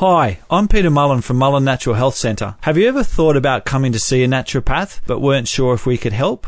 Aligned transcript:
Hi, 0.00 0.40
I'm 0.48 0.66
Peter 0.66 0.88
Mullen 0.88 1.20
from 1.20 1.36
Mullen 1.36 1.64
Natural 1.64 1.94
Health 1.94 2.14
Centre. 2.14 2.56
Have 2.62 2.78
you 2.78 2.88
ever 2.88 3.02
thought 3.02 3.36
about 3.36 3.66
coming 3.66 3.92
to 3.92 3.98
see 3.98 4.24
a 4.24 4.26
naturopath 4.26 5.02
but 5.06 5.20
weren't 5.20 5.46
sure 5.46 5.74
if 5.74 5.84
we 5.84 5.98
could 5.98 6.14
help? 6.14 6.46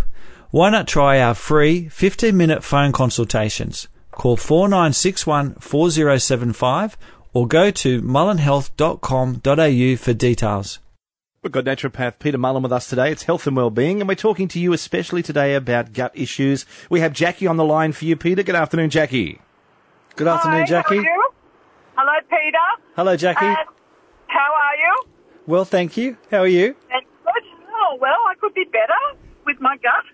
Why 0.50 0.70
not 0.70 0.88
try 0.88 1.20
our 1.20 1.34
free 1.34 1.90
15 1.90 2.34
minute 2.34 2.64
phone 2.64 2.92
consultations? 2.92 3.88
Call 4.10 4.38
4961 4.38 5.56
4075 5.56 6.96
or 7.34 7.46
go 7.46 7.70
to 7.70 8.00
mullenhealth.com.au 8.00 9.96
for 9.96 10.14
details. 10.14 10.78
We've 11.42 11.52
got 11.52 11.66
naturopath 11.66 12.20
Peter 12.20 12.38
Mullen 12.38 12.62
with 12.62 12.72
us 12.72 12.88
today. 12.88 13.12
It's 13.12 13.24
health 13.24 13.46
and 13.46 13.54
well-being, 13.54 14.00
and 14.00 14.08
we're 14.08 14.14
talking 14.14 14.48
to 14.48 14.58
you 14.58 14.72
especially 14.72 15.22
today 15.22 15.54
about 15.54 15.92
gut 15.92 16.12
issues. 16.14 16.64
We 16.88 17.00
have 17.00 17.12
Jackie 17.12 17.46
on 17.46 17.58
the 17.58 17.66
line 17.66 17.92
for 17.92 18.06
you, 18.06 18.16
Peter. 18.16 18.42
Good 18.42 18.54
afternoon, 18.54 18.88
Jackie. 18.88 19.42
Good 20.16 20.28
afternoon, 20.28 20.60
Hi, 20.60 20.66
Jackie. 20.66 21.04
How 21.96 22.06
are 22.06 22.14
you? 22.16 22.20
Hello, 22.30 22.40
Peter. 22.42 22.92
Hello, 22.96 23.16
Jackie. 23.16 23.46
And 23.46 23.56
how 24.26 24.52
are 24.54 24.76
you? 24.76 25.02
well, 25.46 25.64
thank 25.64 25.96
you. 25.96 26.16
How 26.30 26.38
are 26.38 26.46
you? 26.48 26.74
Good. 26.90 27.04
Oh, 27.74 27.98
well, 28.00 28.18
I 28.28 28.34
could 28.40 28.54
be 28.54 28.64
better 28.64 29.18
with 29.44 29.60
my 29.60 29.76
gut. 29.76 30.04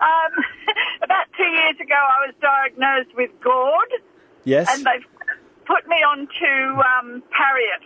Um, 0.00 0.32
about 1.02 1.26
two 1.36 1.44
years 1.44 1.76
ago, 1.80 1.94
I 1.94 2.26
was 2.26 2.34
diagnosed 2.40 3.14
with 3.16 3.30
GORD, 3.42 4.02
Yes. 4.44 4.68
and 4.72 4.84
they've 4.84 5.06
put 5.66 5.86
me 5.86 5.96
on 5.96 6.26
to 6.26 6.82
um, 6.82 7.22
Pariet. 7.30 7.84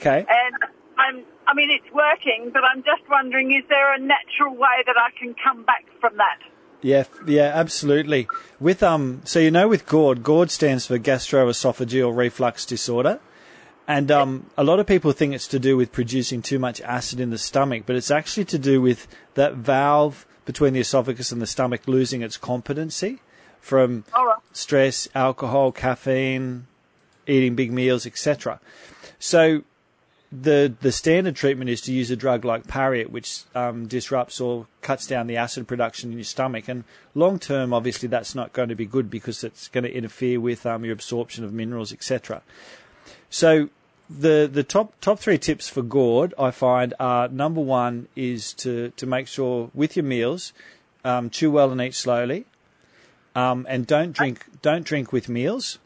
Okay. 0.00 0.26
And 0.28 0.54
I'm, 0.98 1.24
I 1.46 1.54
mean, 1.54 1.70
it's 1.70 1.92
working, 1.94 2.50
but 2.52 2.62
I'm 2.64 2.82
just 2.82 3.02
wondering, 3.08 3.52
is 3.52 3.64
there 3.68 3.94
a 3.94 3.98
natural 3.98 4.54
way 4.54 4.82
that 4.86 4.96
I 4.98 5.10
can 5.18 5.34
come 5.42 5.62
back 5.64 5.84
from 6.00 6.16
that? 6.16 6.38
Yeah, 6.82 7.04
yeah, 7.26 7.52
absolutely. 7.54 8.28
With 8.58 8.82
um, 8.82 9.22
so 9.24 9.38
you 9.38 9.50
know, 9.50 9.68
with 9.68 9.86
GORD, 9.86 10.22
GORD 10.22 10.50
stands 10.50 10.86
for 10.86 10.98
gastroesophageal 10.98 12.14
reflux 12.14 12.66
disorder, 12.66 13.20
and 13.86 14.10
um, 14.10 14.50
a 14.58 14.64
lot 14.64 14.80
of 14.80 14.86
people 14.86 15.12
think 15.12 15.32
it's 15.32 15.46
to 15.48 15.60
do 15.60 15.76
with 15.76 15.92
producing 15.92 16.42
too 16.42 16.58
much 16.58 16.80
acid 16.80 17.20
in 17.20 17.30
the 17.30 17.38
stomach, 17.38 17.84
but 17.86 17.94
it's 17.94 18.10
actually 18.10 18.44
to 18.46 18.58
do 18.58 18.80
with 18.80 19.06
that 19.34 19.54
valve 19.54 20.26
between 20.44 20.72
the 20.72 20.80
esophagus 20.80 21.30
and 21.30 21.40
the 21.40 21.46
stomach 21.46 21.82
losing 21.86 22.20
its 22.22 22.36
competency 22.36 23.20
from 23.60 24.04
right. 24.12 24.36
stress, 24.52 25.08
alcohol, 25.14 25.70
caffeine, 25.70 26.66
eating 27.28 27.54
big 27.54 27.72
meals, 27.72 28.06
etc. 28.06 28.60
So 29.20 29.62
the 30.32 30.74
the 30.80 30.90
standard 30.90 31.36
treatment 31.36 31.68
is 31.68 31.82
to 31.82 31.92
use 31.92 32.10
a 32.10 32.16
drug 32.16 32.44
like 32.44 32.66
Pariet, 32.66 33.10
which 33.10 33.42
um, 33.54 33.86
disrupts 33.86 34.40
or 34.40 34.66
cuts 34.80 35.06
down 35.06 35.26
the 35.26 35.36
acid 35.36 35.68
production 35.68 36.10
in 36.10 36.18
your 36.18 36.24
stomach. 36.24 36.68
And 36.68 36.84
long 37.14 37.38
term, 37.38 37.74
obviously, 37.74 38.08
that's 38.08 38.34
not 38.34 38.52
going 38.52 38.70
to 38.70 38.74
be 38.74 38.86
good 38.86 39.10
because 39.10 39.44
it's 39.44 39.68
going 39.68 39.84
to 39.84 39.92
interfere 39.92 40.40
with 40.40 40.64
um, 40.64 40.84
your 40.84 40.94
absorption 40.94 41.44
of 41.44 41.52
minerals, 41.52 41.92
etc. 41.92 42.42
So 43.28 43.68
the 44.08 44.48
the 44.50 44.64
top 44.64 44.98
top 45.00 45.18
three 45.18 45.38
tips 45.38 45.68
for 45.68 45.82
GORD 45.82 46.32
I 46.38 46.50
find 46.50 46.94
are 46.98 47.28
number 47.28 47.60
one 47.60 48.08
is 48.16 48.54
to 48.54 48.90
to 48.96 49.06
make 49.06 49.28
sure 49.28 49.70
with 49.74 49.96
your 49.96 50.04
meals, 50.04 50.54
um, 51.04 51.28
chew 51.28 51.50
well 51.50 51.70
and 51.70 51.80
eat 51.82 51.94
slowly, 51.94 52.46
um, 53.34 53.66
and 53.68 53.86
don't 53.86 54.12
drink 54.12 54.46
don't 54.62 54.84
drink 54.84 55.12
with 55.12 55.28
meals 55.28 55.78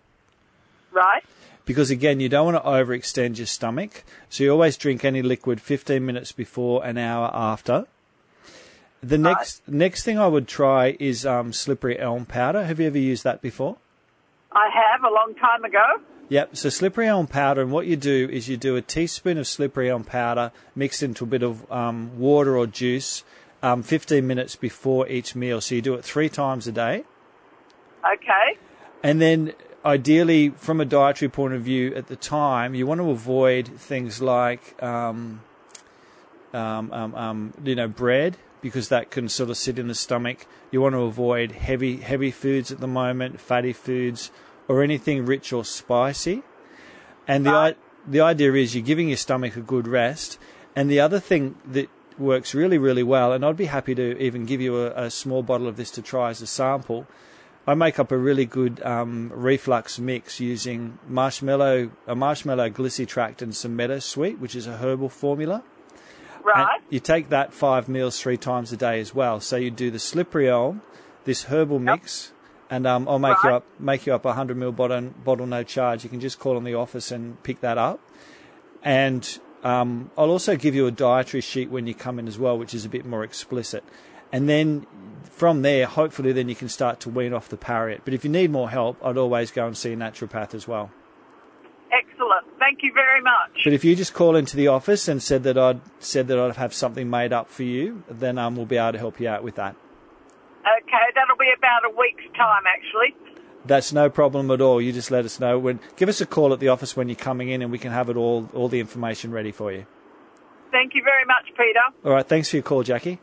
Right. 0.96 1.22
Because 1.66 1.90
again 1.90 2.20
you 2.20 2.28
don't 2.30 2.46
want 2.52 2.56
to 2.56 2.68
overextend 2.68 3.36
your 3.36 3.46
stomach 3.46 4.02
so 4.30 4.42
you 4.42 4.50
always 4.50 4.78
drink 4.78 5.04
any 5.04 5.20
liquid 5.20 5.60
15 5.60 6.04
minutes 6.04 6.32
before 6.32 6.82
an 6.86 6.96
hour 6.96 7.30
after 7.34 7.86
the 9.02 9.18
next 9.18 9.60
next 9.68 10.04
thing 10.04 10.18
i 10.18 10.26
would 10.26 10.48
try 10.48 10.96
is 10.98 11.26
um, 11.26 11.52
slippery 11.52 11.98
elm 11.98 12.24
powder 12.24 12.64
have 12.64 12.80
you 12.80 12.86
ever 12.86 12.98
used 12.98 13.24
that 13.24 13.42
before 13.42 13.76
I 14.52 14.70
have 14.72 15.04
a 15.04 15.12
long 15.12 15.34
time 15.34 15.64
ago. 15.64 15.84
Yep. 16.30 16.56
So 16.56 16.70
slippery 16.70 17.06
elm 17.06 17.26
powder, 17.26 17.60
and 17.60 17.70
what 17.70 17.86
you 17.86 17.94
do 17.94 18.26
is 18.32 18.48
you 18.48 18.56
do 18.56 18.74
a 18.74 18.80
teaspoon 18.80 19.36
of 19.36 19.46
slippery 19.46 19.90
elm 19.90 20.02
powder 20.02 20.50
mixed 20.74 21.02
into 21.02 21.24
a 21.24 21.26
bit 21.26 21.42
of 21.42 21.70
um, 21.70 22.18
water 22.18 22.56
or 22.56 22.66
juice, 22.66 23.22
um, 23.62 23.82
15 23.82 24.26
minutes 24.26 24.56
before 24.56 25.06
each 25.08 25.34
meal. 25.34 25.60
So 25.60 25.74
you 25.74 25.82
do 25.82 25.92
it 25.92 26.04
three 26.04 26.30
times 26.30 26.66
a 26.66 26.72
day, 26.72 27.04
Okay. 28.02 28.58
and 29.02 29.20
then 29.20 29.52
ideally, 29.86 30.50
from 30.50 30.80
a 30.80 30.84
dietary 30.84 31.28
point 31.30 31.54
of 31.54 31.62
view, 31.62 31.94
at 31.94 32.08
the 32.08 32.16
time 32.16 32.74
you 32.74 32.86
want 32.86 33.00
to 33.00 33.10
avoid 33.10 33.68
things 33.68 34.20
like, 34.20 34.80
um, 34.82 35.40
um, 36.52 36.92
um, 36.92 37.14
um, 37.14 37.54
you 37.64 37.74
know, 37.74 37.88
bread 37.88 38.36
because 38.60 38.88
that 38.88 39.10
can 39.10 39.28
sort 39.28 39.48
of 39.50 39.56
sit 39.56 39.78
in 39.78 39.86
the 39.86 39.94
stomach. 39.94 40.46
You 40.72 40.80
want 40.80 40.94
to 40.94 41.02
avoid 41.02 41.52
heavy 41.52 41.98
heavy 41.98 42.30
foods 42.32 42.72
at 42.72 42.80
the 42.80 42.88
moment, 42.88 43.40
fatty 43.40 43.72
foods, 43.72 44.30
or 44.66 44.82
anything 44.82 45.24
rich 45.24 45.52
or 45.52 45.64
spicy. 45.64 46.42
And 47.28 47.46
the 47.46 47.50
i- 47.52 47.74
the 48.08 48.20
idea 48.20 48.52
is 48.54 48.74
you're 48.74 48.84
giving 48.84 49.08
your 49.08 49.16
stomach 49.16 49.56
a 49.56 49.60
good 49.60 49.86
rest. 49.86 50.38
And 50.74 50.90
the 50.90 51.00
other 51.00 51.20
thing 51.20 51.56
that 51.64 51.88
works 52.18 52.54
really 52.54 52.78
really 52.78 53.02
well, 53.02 53.32
and 53.32 53.44
I'd 53.44 53.56
be 53.56 53.66
happy 53.66 53.94
to 53.94 54.18
even 54.18 54.46
give 54.46 54.60
you 54.60 54.76
a, 54.86 55.04
a 55.06 55.10
small 55.10 55.42
bottle 55.42 55.68
of 55.68 55.76
this 55.76 55.90
to 55.92 56.02
try 56.02 56.30
as 56.30 56.40
a 56.42 56.46
sample. 56.46 57.06
I 57.66 57.74
make 57.74 57.98
up 57.98 58.12
a 58.12 58.16
really 58.16 58.44
good 58.46 58.80
um, 58.82 59.32
reflux 59.34 59.98
mix 59.98 60.38
using 60.38 60.98
marshmallow, 61.08 61.90
a 62.06 62.14
marshmallow 62.14 62.70
glycetract 62.70 63.42
and 63.42 63.54
some 63.54 63.74
meadow 63.74 63.98
sweet, 63.98 64.38
which 64.38 64.54
is 64.54 64.66
a 64.68 64.76
herbal 64.76 65.08
formula. 65.08 65.62
And 66.36 66.44
Right. 66.44 66.80
you 66.90 67.00
take 67.00 67.30
that 67.30 67.52
five 67.52 67.88
meals 67.88 68.20
three 68.20 68.36
times 68.36 68.72
a 68.72 68.76
day 68.76 69.00
as 69.00 69.12
well. 69.12 69.40
So 69.40 69.56
you 69.56 69.72
do 69.72 69.90
the 69.90 69.98
slippery 69.98 70.48
elm, 70.48 70.80
this 71.24 71.44
herbal 71.44 71.80
mix, 71.80 72.32
and 72.70 72.86
um, 72.86 73.08
I'll 73.08 73.18
make 73.18 73.36
you 73.42 73.50
up 73.50 73.64
make 73.80 74.06
you 74.06 74.14
up 74.14 74.24
a 74.24 74.32
hundred 74.34 74.56
ml 74.56 74.74
bottle, 74.76 75.10
bottle 75.24 75.46
no 75.46 75.64
charge. 75.64 76.04
You 76.04 76.10
can 76.10 76.20
just 76.20 76.38
call 76.38 76.56
on 76.56 76.62
the 76.62 76.74
office 76.74 77.10
and 77.10 77.42
pick 77.42 77.60
that 77.62 77.78
up. 77.78 77.98
And 78.84 79.38
um, 79.64 80.12
I'll 80.16 80.30
also 80.30 80.54
give 80.56 80.76
you 80.76 80.86
a 80.86 80.92
dietary 80.92 81.40
sheet 81.40 81.68
when 81.68 81.88
you 81.88 81.94
come 81.94 82.20
in 82.20 82.28
as 82.28 82.38
well, 82.38 82.56
which 82.56 82.74
is 82.74 82.84
a 82.84 82.88
bit 82.88 83.04
more 83.04 83.24
explicit. 83.24 83.82
And 84.36 84.50
then 84.50 84.86
from 85.22 85.62
there, 85.62 85.86
hopefully, 85.86 86.30
then 86.30 86.50
you 86.50 86.54
can 86.54 86.68
start 86.68 87.00
to 87.00 87.08
wean 87.08 87.32
off 87.32 87.48
the 87.48 87.56
Pariet. 87.56 88.02
But 88.04 88.12
if 88.12 88.22
you 88.22 88.28
need 88.28 88.50
more 88.50 88.68
help, 88.68 89.02
I'd 89.02 89.16
always 89.16 89.50
go 89.50 89.66
and 89.66 89.74
see 89.74 89.94
a 89.94 89.96
naturopath 89.96 90.52
as 90.52 90.68
well. 90.68 90.90
Excellent. 91.90 92.46
Thank 92.58 92.82
you 92.82 92.92
very 92.92 93.22
much. 93.22 93.62
But 93.64 93.72
if 93.72 93.82
you 93.82 93.96
just 93.96 94.12
call 94.12 94.36
into 94.36 94.54
the 94.54 94.68
office 94.68 95.08
and 95.08 95.22
said 95.22 95.42
that 95.44 95.56
I'd 95.56 95.80
said 96.00 96.28
that 96.28 96.38
I'd 96.38 96.56
have 96.56 96.74
something 96.74 97.08
made 97.08 97.32
up 97.32 97.48
for 97.48 97.62
you, 97.62 98.04
then 98.10 98.36
um, 98.36 98.56
we'll 98.56 98.66
be 98.66 98.76
able 98.76 98.92
to 98.92 98.98
help 98.98 99.18
you 99.18 99.26
out 99.26 99.42
with 99.42 99.54
that. 99.54 99.74
Okay, 100.60 101.06
that'll 101.14 101.38
be 101.38 101.50
about 101.56 101.90
a 101.90 101.96
week's 101.96 102.24
time, 102.36 102.64
actually. 102.66 103.16
That's 103.64 103.90
no 103.94 104.10
problem 104.10 104.50
at 104.50 104.60
all. 104.60 104.82
You 104.82 104.92
just 104.92 105.10
let 105.10 105.24
us 105.24 105.40
know 105.40 105.58
when. 105.58 105.80
Give 105.96 106.10
us 106.10 106.20
a 106.20 106.26
call 106.26 106.52
at 106.52 106.60
the 106.60 106.68
office 106.68 106.94
when 106.94 107.08
you're 107.08 107.16
coming 107.16 107.48
in, 107.48 107.62
and 107.62 107.72
we 107.72 107.78
can 107.78 107.92
have 107.92 108.10
it 108.10 108.18
all 108.18 108.50
all 108.52 108.68
the 108.68 108.80
information 108.80 109.32
ready 109.32 109.50
for 109.50 109.72
you. 109.72 109.86
Thank 110.70 110.94
you 110.94 111.02
very 111.02 111.24
much, 111.24 111.46
Peter. 111.56 111.80
All 112.04 112.12
right. 112.12 112.28
Thanks 112.28 112.50
for 112.50 112.56
your 112.56 112.64
call, 112.64 112.82
Jackie. 112.82 113.18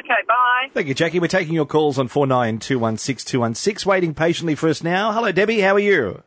Okay, 0.00 0.22
bye. 0.26 0.68
Thank 0.72 0.86
you, 0.88 0.94
Jackie. 0.94 1.20
We're 1.20 1.26
taking 1.28 1.54
your 1.54 1.66
calls 1.66 1.98
on 1.98 2.08
49216216, 2.08 3.84
waiting 3.86 4.14
patiently 4.14 4.54
for 4.54 4.68
us 4.68 4.82
now. 4.82 5.12
Hello, 5.12 5.30
Debbie. 5.32 5.60
How 5.60 5.74
are 5.74 5.78
you? 5.80 6.22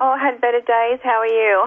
Oh, 0.00 0.10
I 0.10 0.18
had 0.18 0.40
better 0.40 0.60
days. 0.60 1.00
How 1.02 1.18
are 1.20 1.26
you? 1.26 1.66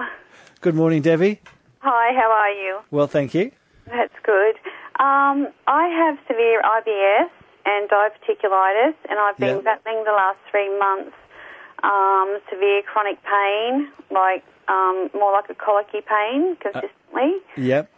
Good 0.60 0.74
morning, 0.74 1.02
Debbie. 1.02 1.40
Hi, 1.80 2.14
how 2.14 2.30
are 2.30 2.50
you? 2.50 2.78
Well, 2.90 3.06
thank 3.08 3.34
you. 3.34 3.50
That's 3.86 4.14
good. 4.22 4.54
Um, 5.00 5.48
I 5.66 5.88
have 5.88 6.18
severe 6.28 6.62
IBS 6.62 7.30
and 7.66 7.88
diverticulitis, 7.90 8.94
and 9.10 9.18
I've 9.18 9.36
been 9.36 9.56
Yeah. 9.56 9.62
battling 9.62 10.04
the 10.04 10.12
last 10.12 10.38
three 10.50 10.68
months 10.78 11.12
um, 11.82 12.38
severe 12.48 12.82
chronic 12.82 13.18
pain, 13.24 13.88
like 14.12 14.44
um, 14.68 15.10
more 15.14 15.32
like 15.32 15.50
a 15.50 15.54
colicky 15.54 16.00
pain 16.00 16.56
consistently. 16.60 17.38
Yep. 17.56 17.90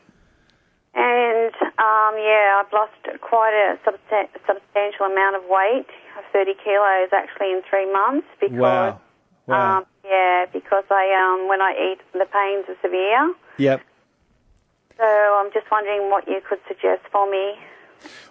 And 0.97 1.53
um, 1.79 2.15
yeah, 2.19 2.63
I've 2.63 2.73
lost 2.73 3.21
quite 3.21 3.53
a 3.53 3.79
substan- 3.89 4.31
substantial 4.47 5.07
amount 5.07 5.37
of 5.37 5.43
weight, 5.49 5.87
30 6.33 6.53
kilos 6.63 7.11
actually 7.13 7.51
in 7.51 7.63
three 7.69 7.91
months 7.93 8.27
because 8.41 8.57
Wow. 8.59 9.01
Wow. 9.47 9.79
um, 9.79 9.85
yeah, 10.05 10.47
because 10.53 10.85
I 10.91 11.13
um, 11.21 11.49
when 11.49 11.61
I 11.61 11.73
eat, 11.93 12.01
the 12.13 12.27
pains 12.27 12.65
are 12.69 12.77
severe. 12.83 13.35
yep. 13.59 13.81
So 14.97 15.05
I'm 15.05 15.53
just 15.53 15.67
wondering 15.71 16.09
what 16.11 16.27
you 16.29 16.41
could 16.49 16.61
suggest 16.69 17.03
for 17.11 17.29
me. 17.31 17.55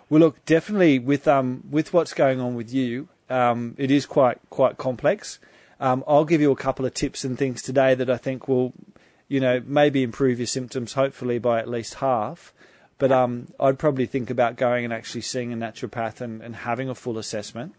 Well, 0.09 0.21
look, 0.21 0.45
definitely 0.45 0.99
with 0.99 1.27
um 1.27 1.63
with 1.69 1.93
what's 1.93 2.13
going 2.13 2.39
on 2.39 2.55
with 2.55 2.73
you, 2.73 3.09
um, 3.29 3.75
it 3.77 3.91
is 3.91 4.05
quite 4.05 4.37
quite 4.49 4.77
complex. 4.77 5.39
Um, 5.79 6.03
I'll 6.07 6.23
give 6.25 6.39
you 6.39 6.51
a 6.51 6.55
couple 6.55 6.85
of 6.85 6.93
tips 6.93 7.25
and 7.25 7.37
things 7.37 7.61
today 7.61 7.93
that 7.95 8.09
I 8.09 8.15
think 8.15 8.47
will, 8.47 8.71
you 9.33 9.39
know, 9.39 9.63
maybe 9.65 10.03
improve 10.03 10.37
your 10.37 10.45
symptoms, 10.45 10.93
hopefully 10.93 11.39
by 11.39 11.57
at 11.57 11.67
least 11.67 11.95
half. 11.95 12.53
But 12.99 13.11
um, 13.11 13.47
I'd 13.59 13.79
probably 13.79 14.05
think 14.05 14.29
about 14.29 14.57
going 14.57 14.85
and 14.85 14.93
actually 14.93 15.21
seeing 15.21 15.51
a 15.51 15.55
naturopath 15.55 16.21
and, 16.21 16.39
and 16.43 16.55
having 16.55 16.87
a 16.87 16.93
full 16.93 17.17
assessment. 17.17 17.73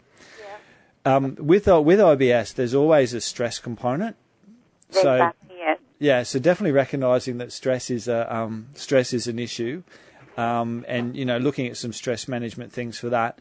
Um, 1.04 1.36
with 1.38 1.68
uh, 1.68 1.80
with 1.80 2.00
IBS, 2.00 2.54
there's 2.54 2.74
always 2.74 3.14
a 3.14 3.20
stress 3.20 3.60
component. 3.60 4.16
So 4.90 5.14
exactly, 5.14 5.56
yes. 5.56 5.78
yeah, 6.00 6.22
so 6.24 6.40
definitely 6.40 6.72
recognizing 6.72 7.38
that 7.38 7.52
stress 7.52 7.88
is 7.88 8.08
a 8.08 8.34
um, 8.34 8.66
stress 8.74 9.12
is 9.12 9.28
an 9.28 9.38
issue, 9.38 9.84
um, 10.36 10.84
and 10.88 11.14
you 11.14 11.24
know 11.24 11.38
looking 11.38 11.68
at 11.68 11.76
some 11.76 11.92
stress 11.92 12.26
management 12.26 12.72
things 12.72 12.98
for 12.98 13.10
that. 13.10 13.38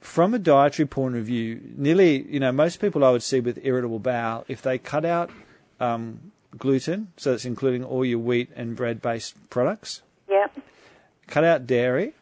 From 0.00 0.34
a 0.34 0.38
dietary 0.40 0.88
point 0.88 1.14
of 1.14 1.26
view, 1.26 1.60
nearly 1.76 2.22
you 2.22 2.40
know 2.40 2.50
most 2.50 2.80
people 2.80 3.04
I 3.04 3.10
would 3.10 3.22
see 3.22 3.38
with 3.38 3.60
irritable 3.62 4.00
bowel, 4.00 4.44
if 4.48 4.62
they 4.62 4.78
cut 4.78 5.04
out 5.04 5.30
um, 5.78 6.32
gluten, 6.58 7.12
so 7.16 7.30
that's 7.30 7.44
including 7.44 7.84
all 7.84 8.04
your 8.04 8.18
wheat 8.18 8.50
and 8.54 8.76
bread-based 8.76 9.50
products. 9.50 10.02
Yep. 10.28 10.58
Cut 11.26 11.44
out 11.44 11.66
dairy 11.66 12.14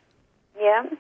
Yep. 0.61 0.93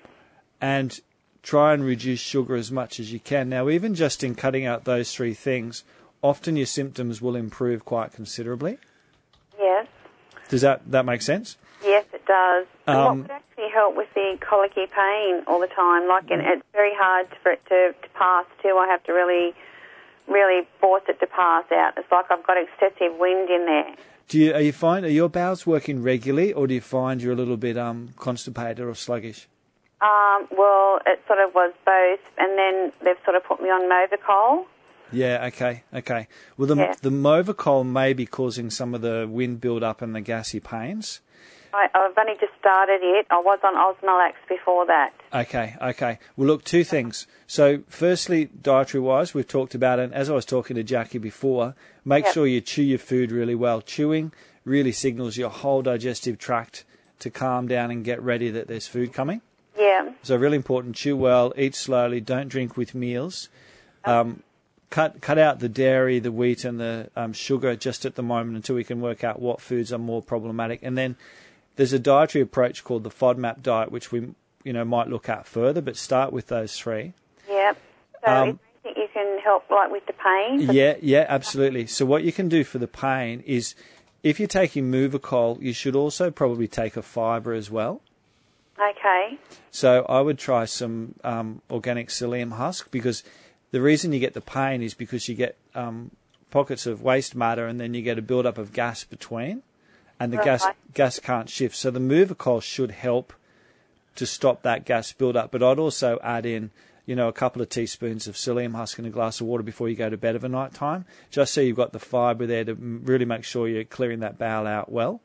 and 0.61 1.01
try 1.43 1.73
and 1.75 1.85
reduce 1.85 2.21
sugar 2.21 2.55
as 2.57 2.71
much 2.73 2.99
as 3.01 3.13
you 3.13 3.21
can. 3.21 3.49
Now, 3.49 3.69
even 3.69 3.95
just 3.95 4.23
in 4.25 4.35
cutting 4.35 4.67
out 4.67 4.85
those 4.85 5.15
three 5.15 5.35
things, 5.35 5.85
often 6.23 6.57
your 6.57 6.67
symptoms 6.67 7.23
will 7.23 7.37
improve 7.37 7.85
quite 7.85 8.13
considerably. 8.13 8.79
Yes. 9.59 9.87
Does 10.49 10.63
that 10.63 10.91
that 10.91 11.05
make 11.05 11.23
sense? 11.23 11.57
Yes, 11.85 12.05
it 12.13 12.27
does. 12.27 12.67
And 12.87 12.99
what 12.99 13.07
Um, 13.07 13.23
would 13.23 13.31
actually 13.31 13.69
help 13.71 13.95
with 13.97 14.13
the 14.15 14.37
colicky 14.41 14.87
pain 14.87 15.43
all 15.47 15.61
the 15.61 15.67
time? 15.69 16.09
Like, 16.09 16.31
and 16.31 16.43
it's 16.43 16.63
very 16.73 16.95
hard 16.95 17.29
for 17.43 17.53
it 17.53 17.65
to, 17.67 17.95
to 18.03 18.09
pass 18.15 18.45
too. 18.63 18.77
I 18.77 18.87
have 18.89 19.03
to 19.05 19.13
really, 19.13 19.55
really 20.31 20.67
force 20.81 21.03
it 21.09 21.19
to 21.21 21.27
pass 21.27 21.65
out. 21.73 21.95
It's 21.97 22.11
like 22.11 22.27
I've 22.31 22.47
got 22.47 22.57
excessive 22.57 23.19
wind 23.19 23.51
in 23.51 23.67
there. 23.67 23.95
Do 24.29 24.39
you 24.39 24.55
are 24.55 24.61
you 24.61 24.73
find 24.73 25.05
are 25.05 25.11
your 25.11 25.29
bowels 25.29 25.67
working 25.67 26.03
regularly, 26.03 26.53
or 26.53 26.67
do 26.67 26.75
you 26.75 26.81
find 26.81 27.21
you're 27.21 27.33
a 27.33 27.37
little 27.37 27.57
bit 27.57 27.77
um, 27.77 28.11
constipated 28.17 28.81
or 28.81 28.95
sluggish? 28.95 29.49
Um, 30.01 30.47
well, 30.57 31.01
it 31.05 31.21
sort 31.27 31.41
of 31.41 31.53
was 31.55 31.75
both, 31.85 32.21
and 32.39 32.57
then 32.57 32.93
they've 33.05 33.23
sort 33.25 33.37
of 33.37 33.45
put 33.45 33.61
me 33.61 33.69
on 33.69 33.83
Movicol. 33.91 34.65
Yeah, 35.13 35.45
okay, 35.49 35.83
okay. 35.93 36.29
Well, 36.57 36.69
the 36.69 36.77
Yeah. 36.77 36.95
the 37.03 37.11
Movicol 37.11 37.85
may 37.85 38.13
be 38.13 38.25
causing 38.25 38.71
some 38.71 38.95
of 38.95 39.03
the 39.03 39.27
wind 39.29 39.61
build 39.61 39.83
up 39.83 40.01
and 40.01 40.15
the 40.15 40.21
gassy 40.21 40.61
pains. 40.61 41.21
I, 41.73 41.89
I've 41.95 42.17
only 42.19 42.35
just 42.41 42.53
started 42.59 43.01
it. 43.03 43.27
I 43.31 43.39
was 43.39 43.59
on 43.63 43.75
Osmolax 43.75 44.35
before 44.49 44.87
that. 44.87 45.13
Okay, 45.33 45.77
okay. 45.81 46.19
Well, 46.37 46.49
look, 46.49 46.65
two 46.65 46.85
things. 46.85 47.27
So, 47.47 47.83
firstly, 47.89 48.49
dietary 48.63 49.01
wise, 49.01 49.35
we've 49.35 49.47
talked 49.47 49.75
about 49.75 49.99
it. 49.99 50.13
As 50.13 50.29
I 50.31 50.35
was 50.35 50.45
talking 50.45 50.77
to 50.77 50.83
Jackie 50.83 51.19
before, 51.19 51.75
make 52.05 52.25
Yep. 52.27 52.35
sure 52.35 52.47
you 52.47 52.61
chew 52.61 52.83
your 52.83 52.99
food 52.99 53.31
really 53.31 53.55
well. 53.55 53.81
Chewing 53.83 54.33
really 54.65 54.93
signals 54.93 55.37
your 55.37 55.51
whole 55.51 55.83
digestive 55.83 56.39
tract 56.39 56.85
to 57.21 57.31
calm 57.31 57.69
down 57.69 57.91
and 57.91 58.05
get 58.05 58.21
ready 58.21 58.51
that 58.51 58.67
there's 58.67 58.87
food 58.89 59.13
coming. 59.13 59.41
Yeah. 59.79 60.11
So, 60.23 60.37
really 60.37 60.57
important. 60.57 60.97
Chew 60.97 61.17
well, 61.17 61.53
eat 61.57 61.75
slowly, 61.75 62.21
don't 62.21 62.49
drink 62.49 62.77
with 62.77 62.95
meals. 62.95 63.49
Um, 64.05 64.43
cut 64.91 65.21
cut 65.21 65.39
out 65.39 65.61
the 65.61 65.69
dairy, 65.69 66.19
the 66.19 66.33
wheat, 66.33 66.65
and 66.65 66.81
the 66.81 67.11
um, 67.15 67.33
sugar 67.33 67.77
just 67.77 68.05
at 68.05 68.17
the 68.17 68.23
moment 68.23 68.57
until 68.57 68.75
we 68.75 68.85
can 68.85 69.01
work 69.01 69.23
out 69.23 69.41
what 69.41 69.61
foods 69.61 69.93
are 69.93 69.99
more 69.99 70.23
problematic. 70.23 70.81
And 70.83 70.99
then 70.99 71.17
there's 71.81 71.95
a 71.95 71.99
dietary 71.99 72.43
approach 72.43 72.85
called 72.85 73.05
the 73.05 73.11
FODMAP 73.11 73.63
diet, 73.63 73.91
which 73.91 74.13
we 74.13 74.35
you 74.65 74.73
know 74.75 74.85
might 74.85 75.09
look 75.09 75.31
at 75.31 75.47
further, 75.47 75.81
but 75.81 75.97
start 75.97 76.31
with 76.31 76.49
those 76.49 76.77
three. 76.77 77.15
Yeah. 77.49 77.73
So, 78.23 78.31
Um, 78.31 78.49
is 78.51 78.59
there 78.85 78.93
anything 78.93 79.03
you 79.03 79.09
can 79.15 79.39
help, 79.39 79.71
like 79.71 79.91
with 79.91 80.05
the 80.05 80.13
pain? 80.13 80.61
Yeah, 80.61 80.97
yeah, 81.01 81.25
absolutely. 81.27 81.87
So 81.87 82.05
what 82.05 82.23
you 82.23 82.33
can 82.33 82.51
do 82.51 82.65
for 82.65 82.77
the 82.77 82.87
pain 82.87 83.43
is, 83.47 83.75
if 84.23 84.39
you're 84.39 84.47
taking 84.47 84.93
Movicol, 84.93 85.59
you 85.63 85.73
should 85.73 85.97
also 85.97 86.31
probably 86.31 86.69
take 86.69 86.99
a 86.99 87.03
fibre 87.03 87.55
as 87.55 87.71
well. 87.71 88.03
Okay. 88.79 89.39
So 89.71 90.05
I 90.07 90.21
would 90.21 90.39
try 90.39 90.67
some 90.67 91.15
um, 91.25 91.63
organic 91.71 92.09
psyllium 92.09 92.53
husk 92.53 92.91
because 92.91 93.25
the 93.71 93.81
reason 93.81 94.13
you 94.13 94.21
get 94.21 94.35
the 94.35 94.43
pain 94.43 94.83
is 94.83 94.93
because 94.93 95.31
you 95.31 95.35
get 95.35 95.57
um, 95.75 96.11
pockets 96.51 96.85
of 96.85 97.01
waste 97.01 97.35
matter 97.35 97.67
and 97.67 97.81
then 97.81 97.95
you 97.95 98.03
get 98.03 98.19
a 98.19 98.23
build-up 98.23 98.59
of 98.59 98.75
gas 98.75 99.03
between, 99.03 99.63
and 100.21 100.33
the 100.33 100.37
gas 100.37 100.65
Right. 100.65 100.77
gas 100.95 101.19
can't 101.19 101.49
shift. 101.49 101.75
So 101.75 101.91
the 101.91 101.99
Movicol 101.99 102.63
should 102.63 102.91
help 102.93 103.33
to 104.17 104.27
stop 104.27 104.63
that 104.63 104.85
gas 104.85 105.13
build-up. 105.13 105.51
But 105.51 105.63
I'd 105.63 105.79
also 105.79 106.19
add 106.23 106.45
in, 106.45 106.71
you 107.07 107.17
know, 107.17 107.29
a 107.29 107.33
couple 107.33 107.63
of 107.63 107.69
teaspoons 107.71 108.29
of 108.29 108.35
psyllium 108.35 108.75
husk 108.75 108.99
in 108.99 109.07
a 109.07 109.11
glass 109.11 109.41
of 109.41 109.47
water 109.47 109.63
before 109.63 109.89
you 109.89 109.97
go 109.97 110.11
to 110.11 110.17
bed 110.17 110.37
of 110.37 110.45
a 110.45 110.49
night 110.49 110.75
time, 110.75 111.07
just 111.31 111.55
so 111.55 111.61
you've 111.61 111.77
got 111.77 111.93
the 111.93 111.99
fibre 111.99 112.47
there 112.47 112.65
to 112.65 112.75
really 112.75 113.25
make 113.25 113.45
sure 113.45 113.67
you're 113.67 113.85
clearing 113.85 114.21
that 114.21 114.37
bowel 114.39 114.67
out 114.67 114.93
well. 114.93 115.21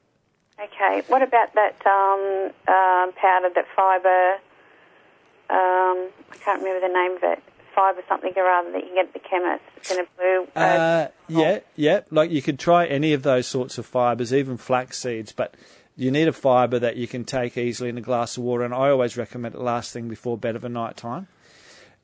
Okay. 0.59 1.03
What 1.07 1.21
about 1.21 1.53
that 1.55 1.75
um, 1.85 2.51
um, 2.73 3.11
powder, 3.13 3.49
that 3.53 3.65
fibre? 3.75 4.35
Um, 5.49 6.09
I 6.31 6.37
can't 6.39 6.61
remember 6.63 6.87
the 6.87 6.93
name 6.93 7.17
of 7.17 7.23
it. 7.23 7.43
Fibre 7.75 8.01
something 8.07 8.31
or 8.35 8.47
other 8.49 8.71
that 8.71 8.81
you 8.81 8.87
can 8.87 8.95
get 8.95 9.07
at 9.07 9.13
the 9.13 9.19
chemist. 9.19 9.63
It's 9.77 9.91
in 9.91 9.99
a 9.99 10.05
blue. 10.17 10.47
Uh, 10.55 11.07
yeah, 11.27 11.59
yeah. 11.75 12.01
Like 12.09 12.31
you 12.31 12.41
could 12.41 12.57
try 12.57 12.85
any 12.85 13.13
of 13.13 13.23
those 13.23 13.47
sorts 13.47 13.77
of 13.77 13.85
fibres, 13.85 14.33
even 14.33 14.57
flax 14.57 14.97
seeds, 14.99 15.33
but 15.33 15.55
you 15.97 16.09
need 16.09 16.27
a 16.27 16.33
fibre 16.33 16.79
that 16.79 16.95
you 16.95 17.07
can 17.07 17.25
take 17.25 17.57
easily 17.57 17.89
in 17.89 17.97
a 17.97 18.01
glass 18.01 18.37
of 18.37 18.43
water. 18.43 18.63
And 18.63 18.73
I 18.73 18.89
always 18.89 19.17
recommend 19.17 19.55
it 19.55 19.61
last 19.61 19.91
thing 19.91 20.07
before 20.07 20.37
bed 20.37 20.55
of 20.55 20.63
a 20.63 20.69
night 20.69 20.95
time. 20.95 21.27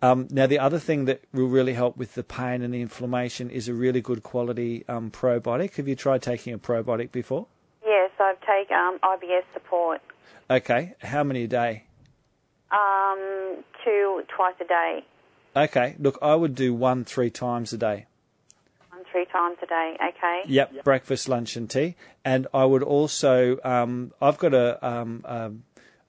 Um, 0.01 0.27
now, 0.31 0.47
the 0.47 0.59
other 0.59 0.79
thing 0.79 1.05
that 1.05 1.21
will 1.31 1.47
really 1.47 1.73
help 1.73 1.95
with 1.95 2.15
the 2.15 2.23
pain 2.23 2.63
and 2.63 2.73
the 2.73 2.81
inflammation 2.81 3.49
is 3.49 3.67
a 3.67 3.73
really 3.73 4.01
good 4.01 4.23
quality 4.23 4.83
um, 4.87 5.11
probiotic. 5.11 5.75
Have 5.75 5.87
you 5.87 5.95
tried 5.95 6.21
taking 6.21 6.53
a 6.53 6.57
probiotic 6.57 7.11
before? 7.11 7.47
yes, 7.85 8.11
I 8.19 8.35
take 8.45 8.71
um, 8.71 8.99
IBS 9.03 9.43
support. 9.53 10.01
Okay. 10.49 10.95
How 11.01 11.23
many 11.23 11.43
a 11.43 11.47
day? 11.47 11.83
Um, 12.71 13.63
two 13.83 14.23
twice 14.35 14.55
a 14.61 14.65
day, 14.65 15.03
Okay. 15.55 15.95
Look, 15.99 16.17
I 16.21 16.35
would 16.35 16.55
do 16.55 16.73
one 16.73 17.03
three 17.05 17.29
times 17.29 17.73
a 17.73 17.77
day. 17.77 18.05
one 18.89 19.03
three 19.11 19.25
times 19.25 19.57
a 19.61 19.65
day. 19.65 19.97
Okay. 20.09 20.41
Yep, 20.47 20.83
breakfast, 20.83 21.27
lunch, 21.27 21.55
and 21.55 21.69
tea. 21.69 21.95
And 22.23 22.47
I 22.53 22.65
would 22.65 22.83
also, 22.83 23.57
um, 23.63 24.13
I've 24.21 24.37
got 24.37 24.53
a 24.53 24.85
um, 24.85 25.23
um, 25.25 25.63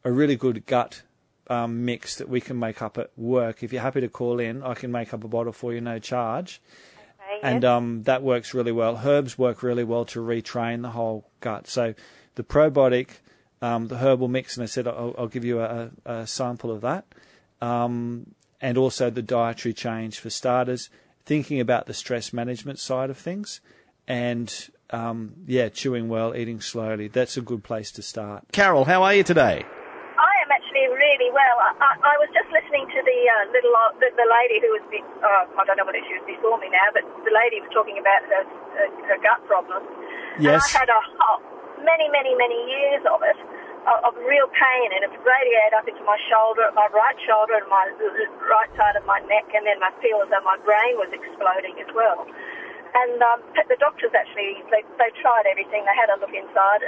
a 0.05 0.13
really 0.13 0.37
good 0.37 0.67
gut 0.67 1.03
um, 1.49 1.85
mix 1.85 2.17
that 2.17 2.29
we 2.29 2.41
can 2.41 2.59
make 2.59 2.83
up 2.83 2.99
at 2.99 3.11
work. 3.17 3.63
If 3.63 3.73
you're 3.73 3.83
happy 3.83 4.01
to 4.01 4.09
call 4.09 4.39
in, 4.41 4.63
I 4.63 4.75
can 4.75 4.93
make 4.93 5.13
up 5.13 5.25
a 5.25 5.29
bottle 5.29 5.53
for 5.53 5.73
you, 5.73 5.81
no 5.81 5.99
charge. 5.99 6.61
Okay, 7.21 7.41
And 7.43 7.63
yes. 7.63 7.71
um, 7.71 8.03
that 8.05 8.23
works 8.23 8.55
really 8.55 8.73
well. 8.73 9.01
Herbs 9.05 9.37
work 9.39 9.63
really 9.63 9.85
well 9.85 10.05
to 10.07 10.21
retrain 10.21 10.83
the 10.83 10.91
whole 10.91 11.25
gut. 11.41 11.67
So 11.67 11.95
the 12.37 12.43
probiotic, 12.45 13.09
um, 13.61 13.89
the 13.89 13.99
herbal 13.99 14.29
mix, 14.29 14.57
and 14.57 14.63
I 14.63 14.67
said 14.67 14.87
I'll, 14.87 15.15
I'll 15.19 15.29
give 15.29 15.45
you 15.45 15.61
a, 15.61 15.91
a 16.05 16.27
sample 16.27 16.71
of 16.71 16.81
that. 16.83 17.05
And 18.63 18.79
also 18.79 19.11
the 19.11 19.23
dietary 19.23 19.75
change 19.75 20.21
for 20.21 20.31
starters, 20.31 20.89
thinking 21.27 21.59
about 21.59 21.87
the 21.87 21.95
stress 21.95 22.33
management 22.33 22.79
side 22.79 23.11
of 23.11 23.19
things, 23.19 23.61
and 24.07 24.71
um, 24.91 25.35
yeah, 25.47 25.69
chewing 25.69 26.07
well, 26.09 26.31
eating 26.31 26.61
slowly. 26.61 27.09
That's 27.09 27.37
a 27.37 27.43
good 27.43 27.65
place 27.65 27.91
to 27.99 28.03
start. 28.03 28.47
Carol, 28.53 28.85
how 28.85 29.03
are 29.03 29.15
you 29.19 29.25
today? 29.25 29.67
I 30.15 30.35
am 30.47 30.51
actually 30.55 30.87
really 30.95 31.35
well. 31.35 31.57
I, 31.59 31.75
I, 31.75 31.91
I 32.07 32.15
was 32.23 32.31
just 32.31 32.47
listening 32.55 32.87
to 32.87 33.01
the 33.03 33.19
uh, 33.27 33.51
little 33.51 33.75
uh, 33.75 33.99
the, 33.99 34.15
the 34.15 34.29
lady 34.31 34.63
who 34.63 34.71
was 34.79 34.85
be, 34.95 35.03
uh, 35.03 35.59
I 35.59 35.67
don't 35.67 35.75
know 35.75 35.89
whether 35.89 36.05
she 36.07 36.15
was 36.15 36.27
before 36.31 36.55
me 36.63 36.71
now, 36.71 36.87
but 36.95 37.03
the 37.27 37.35
lady 37.35 37.59
was 37.59 37.71
talking 37.75 37.99
about 37.99 38.23
her 38.31 38.47
her, 38.79 38.89
her 39.11 39.19
gut 39.27 39.43
problems. 39.51 39.91
Yes. 40.39 40.63
And 40.71 40.87
I 40.87 40.87
had 40.87 40.91
a 40.95 41.03
whole, 41.03 41.43
many 41.83 42.07
many 42.15 42.39
many 42.39 42.63
years 42.71 43.03
of 43.11 43.27
it. 43.27 43.39
Of, 43.83 44.15
real 44.15 44.47
pain, 44.47 44.89
and 44.95 45.03
it 45.03 45.11
radiated 45.11 45.75
up 45.75 45.91
into 45.91 46.07
my 46.07 46.15
shoulder, 46.31 46.71
my 46.71 46.87
right 46.95 47.19
shoulder, 47.27 47.59
and 47.59 47.67
my 47.67 47.91
right 48.47 48.71
side 48.79 48.95
of 48.95 49.03
my 49.11 49.19
neck, 49.27 49.51
and 49.51 49.67
then 49.67 49.83
I 49.83 49.91
feel 49.99 50.23
as 50.23 50.31
though 50.31 50.45
my 50.47 50.55
brain 50.63 50.95
was 51.03 51.11
exploding 51.11 51.75
as 51.83 51.91
well. 51.91 52.23
And 52.95 53.19
um, 53.19 53.43
the 53.67 53.75
doctors 53.83 54.15
actually, 54.15 54.63
they, 54.71 54.87
they 55.03 55.11
tried 55.19 55.51
everything. 55.51 55.83
They 55.83 55.97
had 55.99 56.15
a 56.15 56.19
look 56.23 56.31
inside, 56.31 56.87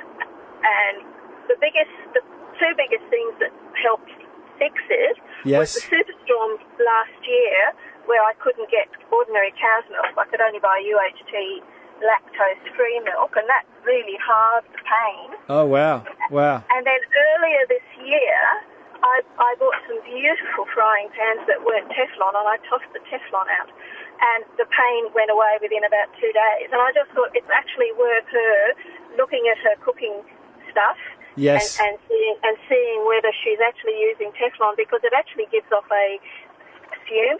and 0.62 1.02
the 1.50 1.58
biggest, 1.58 1.90
the 2.14 2.22
two 2.62 2.72
biggest 2.78 3.02
things 3.10 3.34
that 3.42 3.50
helped 3.82 4.14
fix 4.62 4.78
it 4.86 5.18
Yes. 5.42 5.74
was 5.74 5.82
the 5.82 5.98
superstorm 5.98 6.62
last 6.78 7.18
year, 7.26 7.74
where 8.06 8.22
I 8.22 8.38
couldn't 8.38 8.70
get 8.70 8.88
ordinary 9.10 9.50
cow's 9.58 9.84
milk. 9.90 10.14
I 10.14 10.24
could 10.30 10.40
only 10.40 10.62
buy 10.62 10.78
UHT 10.78 11.58
lactose-free 12.02 13.00
milk, 13.04 13.36
and 13.36 13.46
that 13.48 13.64
really 13.84 14.18
halved 14.18 14.70
the 14.72 14.82
pain. 14.82 15.28
Oh 15.48 15.66
wow, 15.66 16.02
wow. 16.30 16.64
And 16.70 16.86
then 16.86 17.00
earlier 17.36 17.62
this 17.68 17.86
year, 18.02 18.38
I, 19.04 19.20
I 19.38 19.50
bought 19.60 19.76
some 19.86 20.00
beautiful 20.08 20.64
frying 20.72 21.12
pans 21.12 21.44
that 21.46 21.60
weren't 21.62 21.88
Teflon, 21.92 22.32
and 22.34 22.48
I 22.48 22.56
tossed 22.70 22.88
the 22.96 23.04
Teflon 23.06 23.46
out. 23.60 23.70
And 24.14 24.46
the 24.56 24.64
pain 24.70 25.10
went 25.12 25.28
away 25.28 25.58
within 25.60 25.84
about 25.84 26.08
two 26.16 26.30
days. 26.30 26.70
And 26.70 26.80
I 26.80 26.94
just 26.94 27.10
thought 27.12 27.34
it's 27.34 27.50
actually 27.50 27.90
worth 27.98 28.24
her 28.30 28.56
looking 29.18 29.44
at 29.50 29.58
her 29.58 29.74
cooking 29.82 30.22
stuff 30.70 30.96
Yes. 31.36 31.78
and, 31.82 31.90
and 31.90 31.94
seeing 32.06 32.36
and 32.46 32.54
seeing 32.70 33.02
whether 33.10 33.34
she's 33.42 33.58
actually 33.58 33.98
using 34.06 34.30
Teflon 34.38 34.78
because 34.78 35.02
it 35.02 35.12
actually 35.12 35.50
gives 35.50 35.66
off 35.74 35.84
a 35.90 36.22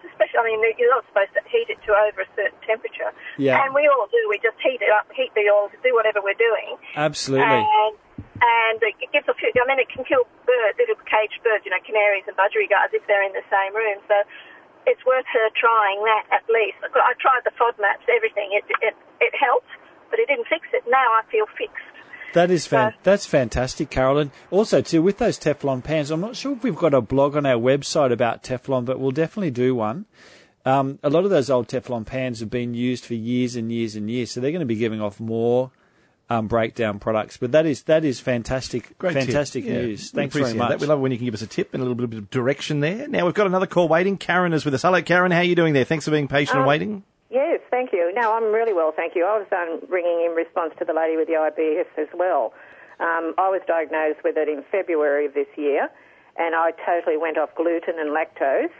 especially. 0.05 0.41
I 0.41 0.45
mean, 0.45 0.61
you're 0.77 0.93
not 0.93 1.05
supposed 1.09 1.33
to 1.35 1.43
heat 1.49 1.69
it 1.73 1.81
to 1.87 1.97
over 1.97 2.23
a 2.23 2.31
certain 2.37 2.59
temperature. 2.65 3.11
Yeah. 3.39 3.63
And 3.63 3.75
we 3.75 3.89
all 3.89 4.09
do. 4.13 4.21
We 4.29 4.39
just 4.39 4.59
heat 4.61 4.81
it 4.81 4.93
up, 4.93 5.09
heat 5.13 5.33
the 5.35 5.49
oil, 5.49 5.73
do 5.83 5.93
whatever 5.95 6.21
we're 6.21 6.39
doing. 6.39 6.77
Absolutely. 6.95 7.47
And, 7.47 7.95
and 8.43 8.79
it 8.83 9.11
gives 9.13 9.27
a 9.29 9.35
few, 9.35 9.49
I 9.55 9.65
mean, 9.65 9.81
it 9.81 9.89
can 9.89 10.05
kill 10.05 10.29
birds, 10.45 10.77
little 10.77 10.99
caged 11.09 11.41
birds, 11.43 11.65
you 11.65 11.73
know, 11.73 11.81
canaries 11.83 12.29
and 12.29 12.37
budgerigars 12.37 12.93
if 12.93 13.07
they're 13.09 13.25
in 13.25 13.33
the 13.33 13.47
same 13.49 13.73
room. 13.73 14.03
So 14.07 14.17
it's 14.87 15.01
worth 15.05 15.25
her 15.33 15.49
trying 15.57 16.05
that 16.05 16.29
at 16.31 16.45
least. 16.53 16.79
I 16.85 17.13
tried 17.21 17.45
the 17.45 17.55
FODMAPs, 17.57 18.05
everything. 18.09 18.53
It 18.53 18.65
it 18.85 18.97
it 19.21 19.33
helped, 19.33 19.71
but 20.11 20.21
it 20.21 20.29
didn't 20.29 20.49
fix 20.49 20.69
it. 20.73 20.85
Now 20.89 21.09
I 21.17 21.23
feel 21.33 21.49
fixed. 21.57 21.89
That 22.33 22.51
is 22.51 22.67
fan- 22.67 22.93
So- 22.93 22.99
that's 23.05 23.27
fantastic, 23.27 23.91
Carol. 23.91 24.19
And 24.19 24.31
also 24.51 24.81
too 24.81 25.03
with 25.03 25.19
those 25.19 25.39
Teflon 25.39 25.85
pans, 25.85 26.11
I'm 26.11 26.21
not 26.21 26.35
sure 26.37 26.53
if 26.53 26.63
we've 26.65 26.75
got 26.75 26.95
a 26.95 27.01
blog 27.01 27.37
on 27.37 27.47
our 27.47 27.61
website 27.61 28.11
about 28.13 28.43
Teflon, 28.43 28.85
but 28.85 28.99
we'll 28.99 29.13
definitely 29.13 29.51
do 29.53 29.75
one. 29.75 30.07
Um, 30.67 30.99
a 31.03 31.11
lot 31.11 31.25
of 31.25 31.31
those 31.31 31.51
old 31.51 31.69
Teflon 31.69 32.07
pans 32.07 32.41
have 32.41 32.51
been 32.51 32.73
used 32.75 33.05
for 33.05 33.15
years 33.15 33.55
and 33.55 33.71
years 33.71 33.95
and 33.97 34.11
years, 34.11 34.31
so 34.31 34.41
they're 34.41 34.51
going 34.51 34.61
to 34.61 34.67
be 34.67 34.77
giving 34.77 35.01
off 35.01 35.21
more 35.21 35.71
um, 36.31 36.47
breakdown 36.49 36.99
products. 36.99 37.37
But 37.37 37.53
that 37.53 37.67
is 37.67 37.83
that 37.83 38.03
is 38.03 38.19
fantastic, 38.19 38.97
Great 38.97 39.13
tip. 39.13 39.25
fantastic 39.25 39.65
Yeah, 39.67 39.73
news. 39.83 40.11
we 40.13 40.17
Thanks 40.23 40.35
very 40.35 40.55
much. 40.55 40.71
That. 40.71 40.81
We 40.81 40.87
love 40.87 40.99
it 40.99 41.03
when 41.03 41.13
you 41.13 41.19
can 41.19 41.27
give 41.27 41.35
us 41.35 41.43
a 41.43 41.47
tip 41.47 41.75
and 41.75 41.83
a 41.83 41.87
little 41.87 42.07
bit 42.07 42.19
of 42.19 42.31
direction 42.31 42.81
there. 42.81 43.07
Now 43.07 43.27
we've 43.27 43.35
got 43.35 43.47
another 43.47 43.67
call 43.67 43.89
waiting. 43.89 44.17
Karen 44.17 44.55
is 44.55 44.65
with 44.65 44.73
us. 44.73 44.81
Hello, 44.83 45.03
Karen. 45.03 45.31
How 45.33 45.39
are 45.41 45.45
you 45.45 45.55
doing 45.55 45.75
there? 45.75 45.85
Thanks 45.85 46.07
for 46.07 46.11
being 46.13 46.27
patient 46.29 46.55
and 46.57 46.63
Um, 46.63 46.67
waiting. 46.69 47.03
Yes, 47.35 47.61
thank 47.71 47.93
you. 47.93 48.13
No, 48.15 48.33
I'm 48.33 48.53
really 48.53 48.73
well, 48.73 48.93
thank 48.95 49.17
you. 49.17 49.25
I 49.27 49.37
was 49.39 49.47
um, 49.51 49.81
ringing 49.91 50.25
in 50.25 50.37
response 50.37 50.73
to 50.79 50.85
the 50.85 50.93
lady 50.95 51.17
with 51.17 51.27
the 51.27 51.35
IBS 51.35 51.91
as 52.01 52.09
well. 52.15 52.55
Um, 53.01 53.35
I 53.39 53.49
was 53.51 53.61
diagnosed 53.67 54.21
with 54.23 54.37
it 54.37 54.49
in 54.49 54.63
February 54.71 55.27
of 55.27 55.35
this 55.35 55.49
year, 55.57 55.89
and 56.39 56.55
I 56.55 56.71
totally 56.87 57.17
went 57.17 57.37
off 57.37 57.51
gluten 57.57 57.99
and 57.99 58.11
lactose 58.15 58.71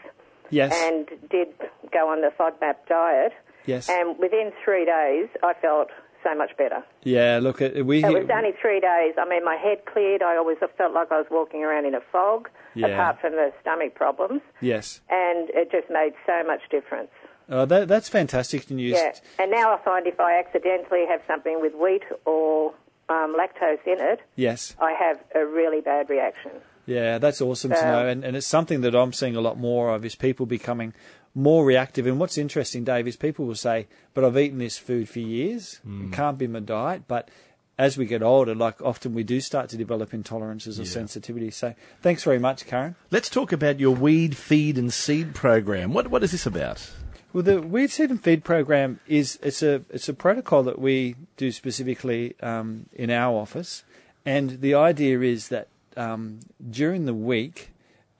yes, 0.49 0.71
and 0.73 1.07
did 1.29 1.49
go 1.91 2.07
on 2.09 2.21
the 2.21 2.31
FODMAP 2.39 2.75
diet. 2.87 3.33
yes, 3.65 3.89
And 3.89 4.17
within 4.19 4.53
three 4.63 4.85
days, 4.85 5.27
I 5.43 5.53
felt 5.61 5.89
so 6.23 6.33
much 6.33 6.55
better. 6.57 6.81
yeah. 7.03 7.39
Look, 7.41 7.61
at 7.61 7.85
we 7.85 8.03
It 8.03 8.07
was 8.07 8.29
only 8.33 8.53
three 8.59 8.79
days. 8.79 9.13
I 9.19 9.25
mean, 9.29 9.43
my 9.43 9.57
head 9.57 9.85
cleared. 9.85 10.23
I 10.23 10.37
always 10.37 10.57
felt 10.77 10.93
like 10.93 11.11
I 11.11 11.17
was 11.17 11.27
walking 11.29 11.63
around 11.63 11.85
in 11.85 11.93
a 11.93 12.01
fog, 12.11 12.49
Yeah. 12.73 12.87
apart 12.87 13.19
from 13.21 13.33
the 13.33 13.51
stomach 13.61 13.95
problems, 13.95 14.41
yes. 14.61 15.01
and 15.09 15.49
it 15.51 15.71
just 15.71 15.89
made 15.91 16.13
so 16.25 16.41
much 16.47 16.61
difference. 16.71 17.11
Oh, 17.49 17.65
that, 17.65 17.87
that's 17.87 18.09
fantastic 18.09 18.69
news. 18.71 18.93
Yeah, 18.93 19.13
and 19.39 19.51
now 19.51 19.73
I 19.73 19.77
find 19.83 20.07
if 20.07 20.19
I 20.19 20.39
accidentally 20.39 21.05
have 21.07 21.21
something 21.27 21.61
with 21.61 21.73
wheat 21.75 22.03
or 22.25 22.73
um, 23.09 23.35
lactose 23.37 23.85
in 23.85 23.99
it, 23.99 24.21
Yes. 24.35 24.75
I 24.79 24.93
have 24.93 25.19
a 25.35 25.45
really 25.45 25.81
bad 25.81 26.09
reaction. 26.09 26.51
Yeah, 26.85 27.17
that's 27.17 27.41
awesome 27.41 27.71
to 27.71 27.81
know, 27.81 28.01
um, 28.01 28.07
and, 28.07 28.23
and 28.23 28.37
it's 28.37 28.45
something 28.45 28.81
that 28.81 28.95
I'm 28.95 29.11
seeing 29.11 29.35
a 29.35 29.41
lot 29.41 29.57
more 29.57 29.93
of 29.93 30.05
is 30.05 30.15
people 30.15 30.45
becoming 30.45 30.93
more 31.33 31.65
reactive. 31.65 32.05
And 32.05 32.19
what's 32.19 32.37
interesting, 32.37 32.83
Dave, 32.83 33.07
is 33.07 33.15
people 33.15 33.45
will 33.45 33.55
say, 33.55 33.87
"But 34.13 34.23
I've 34.23 34.37
eaten 34.37 34.59
this 34.59 34.77
food 34.77 35.09
for 35.09 35.19
years; 35.19 35.79
it 35.83 35.87
hmm. 35.87 36.11
can't 36.11 36.37
be 36.37 36.45
my 36.45 36.59
diet." 36.59 37.03
But 37.07 37.29
as 37.77 37.97
we 37.97 38.05
get 38.05 38.21
older, 38.21 38.53
like 38.53 38.81
often 38.83 39.15
we 39.15 39.23
do 39.23 39.41
start 39.41 39.69
to 39.69 39.77
develop 39.77 40.11
intolerances 40.11 40.79
or 40.79 40.83
sensitivities. 40.83 41.53
So, 41.53 41.73
thanks 42.01 42.23
very 42.23 42.39
much, 42.39 42.67
Karen. 42.67 42.95
Let's 43.09 43.29
talk 43.29 43.51
about 43.51 43.79
your 43.79 43.95
weed 43.95 44.37
feed 44.37 44.77
and 44.77 44.93
seed 44.93 45.33
program. 45.33 45.91
What 45.91 46.09
what 46.09 46.23
is 46.23 46.31
this 46.31 46.45
about? 46.45 46.91
Well, 47.35 47.43
the 47.43 47.59
Weed 47.61 47.91
Seed 47.91 48.11
and 48.11 48.23
Feed 48.23 48.45
program 48.45 49.01
is 49.07 49.37
it's 49.43 49.61
a 49.61 49.83
it's 49.89 50.07
a 50.07 50.13
protocol 50.13 50.63
that 50.63 50.79
we 50.79 51.17
do 51.35 51.51
specifically 51.51 52.33
um, 52.41 52.85
in 52.93 53.11
our 53.11 53.37
office, 53.37 53.83
and 54.25 54.61
the 54.61 54.75
idea 54.75 55.19
is 55.19 55.49
that 55.49 55.67
um, 55.97 56.39
during 56.71 57.03
the 57.03 57.13
week, 57.13 57.71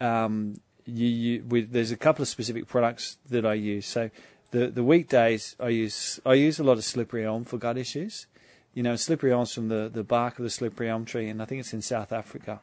um, 0.01 0.60
you, 0.86 1.07
you 1.07 1.45
we, 1.48 1.62
there's 1.62 1.91
a 1.91 1.95
couple 1.95 2.24
of 2.24 2.27
specific 2.27 2.67
products 2.67 3.15
that 3.29 3.45
I 3.45 3.53
use. 3.53 3.86
So 3.86 4.10
the 4.51 4.67
the 4.67 4.84
weekdays 4.84 5.55
I 5.62 5.69
use 5.69 6.19
I 6.25 6.34
use 6.34 6.60
a 6.60 6.65
lot 6.65 6.74
of 6.74 6.84
slippery 6.84 7.24
elm 7.24 7.45
for 7.45 7.57
gut 7.57 7.77
issues. 7.77 8.27
You 8.74 8.84
know, 8.84 8.98
slippery 8.98 9.31
elm's 9.31 9.53
from 9.53 9.69
the, 9.69 9.88
the 9.88 10.03
bark 10.03 10.39
of 10.39 10.43
the 10.43 10.50
slippery 10.50 10.89
elm 10.89 11.05
tree, 11.05 11.29
and 11.29 11.41
I 11.41 11.45
think 11.45 11.62
it's 11.62 11.72
in 11.72 11.81
South 11.81 12.12
Africa, 12.12 12.60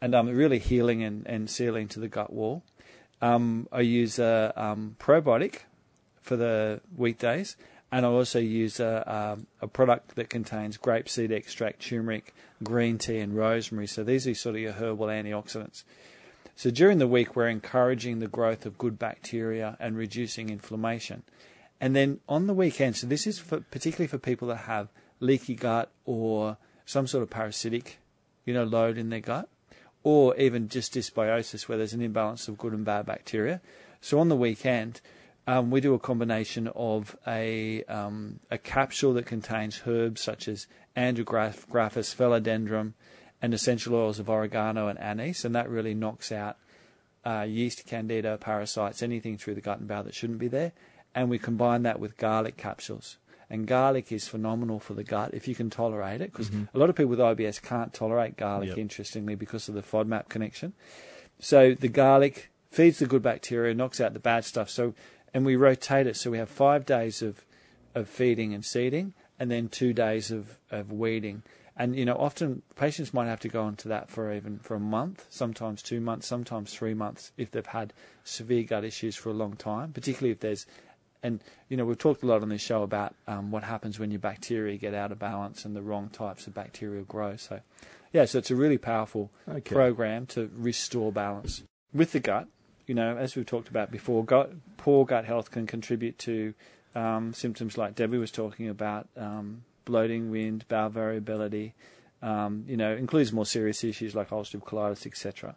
and 0.00 0.16
um, 0.16 0.26
really 0.30 0.58
healing 0.58 1.04
and, 1.04 1.24
and 1.28 1.48
sealing 1.48 1.86
to 1.86 2.00
the 2.00 2.08
gut 2.08 2.32
wall. 2.32 2.64
Um, 3.22 3.68
I 3.70 3.82
use 3.82 4.18
a 4.18 4.52
um, 4.56 4.96
probiotic 4.98 5.60
for 6.26 6.36
the 6.36 6.80
weekdays, 6.96 7.56
and 7.92 8.04
I 8.04 8.08
also 8.08 8.40
use 8.40 8.80
a, 8.80 9.04
um, 9.06 9.46
a 9.60 9.68
product 9.68 10.16
that 10.16 10.28
contains 10.28 10.76
grapeseed 10.76 11.30
extract, 11.30 11.86
turmeric, 11.86 12.34
green 12.62 12.98
tea, 12.98 13.20
and 13.20 13.36
rosemary. 13.36 13.86
So 13.86 14.02
these 14.02 14.26
are 14.26 14.34
sort 14.34 14.56
of 14.56 14.60
your 14.60 14.72
herbal 14.72 15.06
antioxidants. 15.06 15.84
So 16.56 16.70
during 16.70 16.98
the 16.98 17.06
week, 17.06 17.36
we're 17.36 17.48
encouraging 17.48 18.18
the 18.18 18.26
growth 18.26 18.66
of 18.66 18.76
good 18.76 18.98
bacteria 18.98 19.76
and 19.78 19.96
reducing 19.96 20.50
inflammation. 20.50 21.22
And 21.80 21.94
then 21.94 22.20
on 22.28 22.48
the 22.48 22.54
weekend, 22.54 22.96
so 22.96 23.06
this 23.06 23.26
is 23.26 23.38
for, 23.38 23.60
particularly 23.60 24.08
for 24.08 24.18
people 24.18 24.48
that 24.48 24.64
have 24.64 24.88
leaky 25.20 25.54
gut 25.54 25.90
or 26.04 26.56
some 26.86 27.06
sort 27.06 27.22
of 27.22 27.30
parasitic, 27.30 27.98
you 28.44 28.52
know, 28.52 28.64
load 28.64 28.98
in 28.98 29.10
their 29.10 29.20
gut, 29.20 29.48
or 30.02 30.34
even 30.36 30.68
just 30.68 30.94
dysbiosis 30.94 31.68
where 31.68 31.78
there's 31.78 31.92
an 31.92 32.02
imbalance 32.02 32.48
of 32.48 32.58
good 32.58 32.72
and 32.72 32.84
bad 32.84 33.06
bacteria. 33.06 33.60
So 34.00 34.18
on 34.18 34.28
the 34.28 34.36
weekend, 34.36 35.00
um, 35.46 35.70
we 35.70 35.80
do 35.80 35.94
a 35.94 35.98
combination 35.98 36.68
of 36.74 37.16
a 37.26 37.84
um, 37.84 38.40
a 38.50 38.58
capsule 38.58 39.14
that 39.14 39.26
contains 39.26 39.82
herbs 39.86 40.20
such 40.20 40.48
as 40.48 40.66
andrographis, 40.96 42.14
phellodendron, 42.14 42.92
and 43.42 43.54
essential 43.54 43.94
oils 43.94 44.18
of 44.18 44.28
oregano 44.28 44.88
and 44.88 44.98
anise, 44.98 45.44
and 45.44 45.54
that 45.54 45.68
really 45.68 45.94
knocks 45.94 46.32
out 46.32 46.56
uh, 47.24 47.42
yeast, 47.48 47.86
candida, 47.86 48.38
parasites, 48.38 49.02
anything 49.02 49.36
through 49.36 49.54
the 49.54 49.60
gut 49.60 49.78
and 49.78 49.88
bowel 49.88 50.04
that 50.04 50.14
shouldn't 50.14 50.38
be 50.38 50.48
there. 50.48 50.72
And 51.14 51.30
we 51.30 51.38
combine 51.38 51.82
that 51.84 51.98
with 51.98 52.16
garlic 52.16 52.56
capsules. 52.56 53.16
And 53.48 53.66
garlic 53.66 54.10
is 54.10 54.26
phenomenal 54.26 54.80
for 54.80 54.94
the 54.94 55.04
gut 55.04 55.32
if 55.32 55.46
you 55.48 55.54
can 55.54 55.70
tolerate 55.70 56.20
it, 56.20 56.32
because 56.32 56.50
a 56.74 56.78
lot 56.78 56.90
of 56.90 56.96
people 56.96 57.10
with 57.10 57.20
IBS 57.20 57.62
can't 57.62 57.92
tolerate 57.94 58.36
garlic, 58.36 58.70
Yep. 58.70 58.78
interestingly, 58.78 59.34
because 59.36 59.68
of 59.68 59.74
the 59.74 59.82
FODMAP 59.82 60.28
connection. 60.28 60.72
So 61.38 61.74
the 61.74 61.88
garlic 61.88 62.50
feeds 62.70 62.98
the 62.98 63.06
good 63.06 63.22
bacteria, 63.22 63.72
knocks 63.74 64.00
out 64.00 64.12
the 64.14 64.18
bad 64.18 64.44
stuff. 64.44 64.68
So, 64.68 64.94
and 65.36 65.44
we 65.44 65.54
rotate 65.54 66.06
it. 66.06 66.16
So 66.16 66.30
we 66.30 66.38
have 66.38 66.48
five 66.48 66.86
days 66.86 67.20
of, 67.20 67.44
of 67.94 68.08
feeding 68.08 68.54
and 68.54 68.64
seeding, 68.64 69.12
and 69.38 69.50
then 69.50 69.68
two 69.68 69.92
days 69.92 70.30
of, 70.30 70.56
of 70.70 70.90
weeding. 70.90 71.42
And 71.76 71.94
you 71.94 72.06
know, 72.06 72.16
often 72.16 72.62
patients 72.74 73.12
might 73.12 73.26
have 73.26 73.40
to 73.40 73.50
go 73.50 73.68
into 73.68 73.86
that 73.88 74.08
for 74.08 74.32
even 74.32 74.58
for 74.60 74.76
a 74.76 74.80
month, 74.80 75.26
sometimes 75.28 75.82
two 75.82 76.00
months, 76.00 76.26
sometimes 76.26 76.72
three 76.72 76.94
months 76.94 77.32
if 77.36 77.50
they've 77.50 77.66
had 77.66 77.92
severe 78.24 78.62
gut 78.62 78.82
issues 78.82 79.14
for 79.14 79.28
a 79.28 79.34
long 79.34 79.56
time. 79.56 79.92
Particularly 79.92 80.30
if 80.32 80.40
there's, 80.40 80.64
and 81.22 81.44
you 81.68 81.76
know, 81.76 81.84
we've 81.84 81.98
talked 81.98 82.22
a 82.22 82.26
lot 82.26 82.40
on 82.40 82.48
this 82.48 82.62
show 82.62 82.82
about 82.82 83.14
um, 83.26 83.50
what 83.50 83.62
happens 83.62 83.98
when 83.98 84.10
your 84.10 84.20
bacteria 84.20 84.78
get 84.78 84.94
out 84.94 85.12
of 85.12 85.18
balance 85.18 85.66
and 85.66 85.76
the 85.76 85.82
wrong 85.82 86.08
types 86.08 86.46
of 86.46 86.54
bacteria 86.54 87.02
grow. 87.02 87.36
So, 87.36 87.60
yeah, 88.10 88.24
so 88.24 88.38
it's 88.38 88.50
a 88.50 88.56
really 88.56 88.78
powerful 88.78 89.30
Okay. 89.46 89.74
program 89.74 90.24
to 90.28 90.50
restore 90.56 91.12
balance 91.12 91.62
with 91.92 92.12
the 92.12 92.20
gut. 92.20 92.48
You 92.86 92.94
know, 92.94 93.16
as 93.16 93.34
we've 93.34 93.46
talked 93.46 93.68
about 93.68 93.90
before, 93.90 94.24
gut, 94.24 94.52
poor 94.76 95.04
gut 95.04 95.24
health 95.24 95.50
can 95.50 95.66
contribute 95.66 96.18
to 96.20 96.54
um, 96.94 97.34
symptoms 97.34 97.76
like 97.76 97.94
Debbie 97.94 98.18
was 98.18 98.30
talking 98.30 98.68
about, 98.68 99.08
um, 99.16 99.64
bloating, 99.84 100.30
wind, 100.30 100.64
bowel 100.68 100.88
variability. 100.88 101.74
Um, 102.22 102.64
you 102.66 102.76
know, 102.76 102.94
includes 102.94 103.32
more 103.32 103.44
serious 103.44 103.84
issues 103.84 104.14
like 104.14 104.30
ulcerative 104.30 104.62
colitis, 104.62 105.06
etc. 105.06 105.56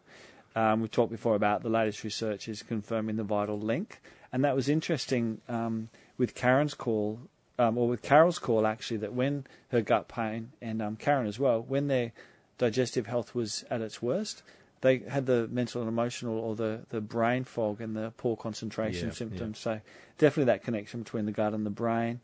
Um, 0.55 0.81
we've 0.81 0.91
talked 0.91 1.12
before 1.12 1.36
about 1.36 1.63
the 1.63 1.69
latest 1.69 2.03
research 2.03 2.48
is 2.48 2.62
confirming 2.63 3.15
the 3.15 3.24
vital 3.24 3.59
link, 3.59 4.01
and 4.33 4.43
that 4.43 4.55
was 4.55 4.67
interesting 4.67 5.41
um, 5.48 5.89
with 6.17 6.36
Karen's 6.36 6.74
call, 6.74 7.19
um, 7.57 7.77
or 7.77 7.88
with 7.88 8.01
Carol's 8.01 8.39
call 8.39 8.67
actually, 8.67 8.98
that 8.98 9.13
when 9.13 9.45
her 9.69 9.81
gut 9.81 10.07
pain 10.07 10.51
and 10.62 11.00
Karen 11.00 11.27
as 11.27 11.39
well, 11.39 11.62
when 11.62 11.88
their 11.88 12.12
digestive 12.57 13.07
health 13.07 13.33
was 13.33 13.63
at 13.69 13.81
its 13.81 14.01
worst, 14.01 14.43
they 14.81 15.00
had 15.00 15.25
the 15.25 15.48
mental 15.48 15.81
and 15.81 15.89
emotional 15.89 16.38
or 16.38 16.55
the, 16.55 16.86
the 16.89 17.01
brain 17.01 17.43
fog 17.43 17.81
and 17.81 17.95
the 17.95 18.12
poor 18.17 18.38
concentration 18.38 19.09
Yeah, 19.09 19.13
symptoms. 19.13 19.59
So 19.59 19.81
definitely 20.17 20.45
that 20.45 20.63
connection 20.63 21.03
between 21.03 21.25
the 21.25 21.31
gut 21.31 21.53
and 21.53 21.65
the 21.65 21.69
brain. 21.71 22.21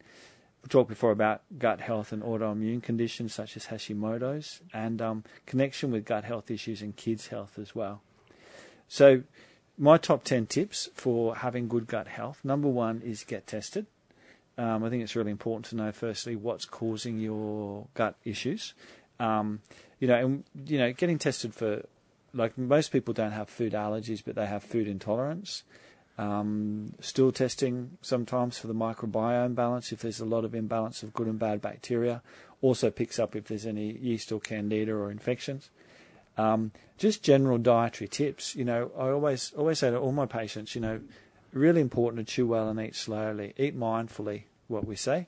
We 0.63 0.69
talked 0.69 0.89
before 0.89 1.11
about 1.11 1.41
gut 1.59 1.81
health 1.81 2.11
and 2.11 2.23
autoimmune 2.23 2.81
conditions 2.81 3.33
such 3.33 3.55
as 3.55 3.67
Hashimoto's 3.67 4.61
and 4.73 5.01
um, 5.01 5.23
connection 5.45 5.91
with 5.91 6.05
gut 6.05 6.23
health 6.23 6.49
issues 6.49 6.81
in 6.81 6.93
kids' 6.93 7.27
health 7.27 7.59
as 7.59 7.75
well. 7.75 8.01
So 8.87 9.23
my 9.77 9.97
top 9.97 10.23
10 10.23 10.47
tips 10.47 10.89
for 10.93 11.35
having 11.35 11.67
good 11.67 11.87
gut 11.87 12.07
health. 12.07 12.39
Number 12.43 12.67
one 12.67 13.01
is 13.03 13.23
get 13.23 13.45
tested. 13.45 13.85
Um, 14.57 14.83
I 14.83 14.89
think 14.89 15.03
it's 15.03 15.15
really 15.15 15.31
important 15.31 15.65
to 15.65 15.75
know 15.75 15.91
firstly 15.91 16.35
what's 16.35 16.65
causing 16.65 17.19
your 17.19 17.87
gut 17.93 18.15
issues. 18.23 18.73
Um, 19.19 19.61
you 19.99 20.07
know, 20.07 20.15
and 20.15 20.43
you 20.65 20.77
know, 20.77 20.93
getting 20.93 21.19
tested 21.19 21.53
for 21.53 21.83
like 22.35 22.57
most 22.57 22.91
people 22.91 23.13
don't 23.13 23.31
have 23.31 23.49
food 23.49 23.73
allergies, 23.73 24.23
but 24.23 24.35
they 24.35 24.45
have 24.45 24.63
food 24.63 24.87
intolerance. 24.87 25.63
Um, 26.17 26.93
stool 27.01 27.31
testing 27.31 27.97
sometimes 28.01 28.57
for 28.57 28.67
the 28.67 28.73
microbiome 28.73 29.53
balance 29.53 29.91
if 29.91 30.01
there's 30.01 30.21
a 30.21 30.25
lot 30.25 30.45
of 30.45 30.55
imbalance 30.55 31.03
of 31.03 31.13
good 31.13 31.27
and 31.27 31.39
bad 31.39 31.61
bacteria. 31.61 32.21
Also 32.61 32.89
picks 32.89 33.19
up 33.19 33.35
if 33.35 33.45
there's 33.45 33.65
any 33.65 33.97
yeast 33.97 34.31
or 34.31 34.39
candida 34.39 34.93
or 34.93 35.11
infections. 35.11 35.69
Um, 36.37 36.71
just 36.97 37.23
general 37.23 37.57
dietary 37.57 38.07
tips. 38.07 38.55
You 38.55 38.65
know, 38.65 38.91
I 38.97 39.09
always 39.09 39.53
always 39.57 39.79
say 39.79 39.91
to 39.91 39.97
all 39.97 40.11
my 40.11 40.25
patients, 40.25 40.75
you 40.75 40.81
know, 40.81 41.01
really 41.51 41.81
important 41.81 42.25
to 42.25 42.33
chew 42.33 42.47
well 42.47 42.69
and 42.69 42.79
eat 42.79 42.95
slowly, 42.95 43.53
eat 43.57 43.77
mindfully. 43.77 44.43
What 44.67 44.85
we 44.85 44.95
say, 44.95 45.27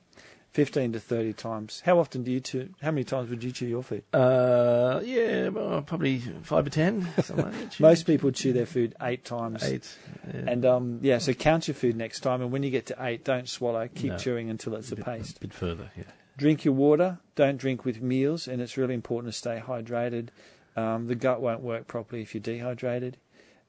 fifteen 0.58 0.92
to 0.92 0.98
thirty 0.98 1.32
times. 1.32 1.82
How 1.84 2.00
often 2.00 2.24
do 2.24 2.32
you 2.32 2.40
chew? 2.40 2.70
How 2.82 2.90
many 2.90 3.04
times 3.04 3.30
would 3.30 3.44
you 3.44 3.52
chew 3.52 3.66
your 3.66 3.84
food? 3.84 4.02
Uh, 4.12 5.00
yeah, 5.04 5.48
well, 5.50 5.82
probably 5.82 6.18
five 6.42 6.66
or 6.66 6.70
ten. 6.70 7.06
like. 7.36 7.54
Most 7.80 8.06
people 8.06 8.32
chew 8.32 8.52
their 8.52 8.66
food 8.66 8.94
eight 9.00 9.24
times. 9.24 9.62
eight. 9.62 9.96
Yeah. 10.26 10.40
And 10.52 10.64
um, 10.66 10.98
yeah, 11.02 11.18
so 11.18 11.32
count 11.32 11.68
your 11.68 11.76
food 11.76 11.94
next 11.96 12.20
time, 12.20 12.42
and 12.42 12.50
when 12.50 12.64
you 12.64 12.70
get 12.70 12.86
to 12.86 12.96
eight, 12.98 13.22
don't 13.24 13.48
swallow. 13.48 13.88
Keep 13.94 14.12
No. 14.12 14.18
chewing 14.18 14.50
until 14.50 14.74
it's 14.74 14.90
a 14.90 14.96
bit, 14.96 15.04
paste. 15.04 15.40
bit 15.40 15.52
further. 15.54 15.90
Yeah. 15.96 16.04
Drink 16.36 16.64
your 16.64 16.74
water. 16.74 17.18
Don't 17.36 17.56
drink 17.56 17.84
with 17.84 18.02
meals, 18.02 18.48
and 18.48 18.60
it's 18.60 18.76
really 18.76 18.94
important 18.94 19.32
to 19.32 19.38
stay 19.38 19.62
hydrated. 19.64 20.28
Um, 20.76 21.06
the 21.06 21.14
gut 21.14 21.40
won't 21.40 21.60
work 21.60 21.86
properly 21.86 22.22
if 22.22 22.34
you're 22.34 22.40
dehydrated. 22.42 23.16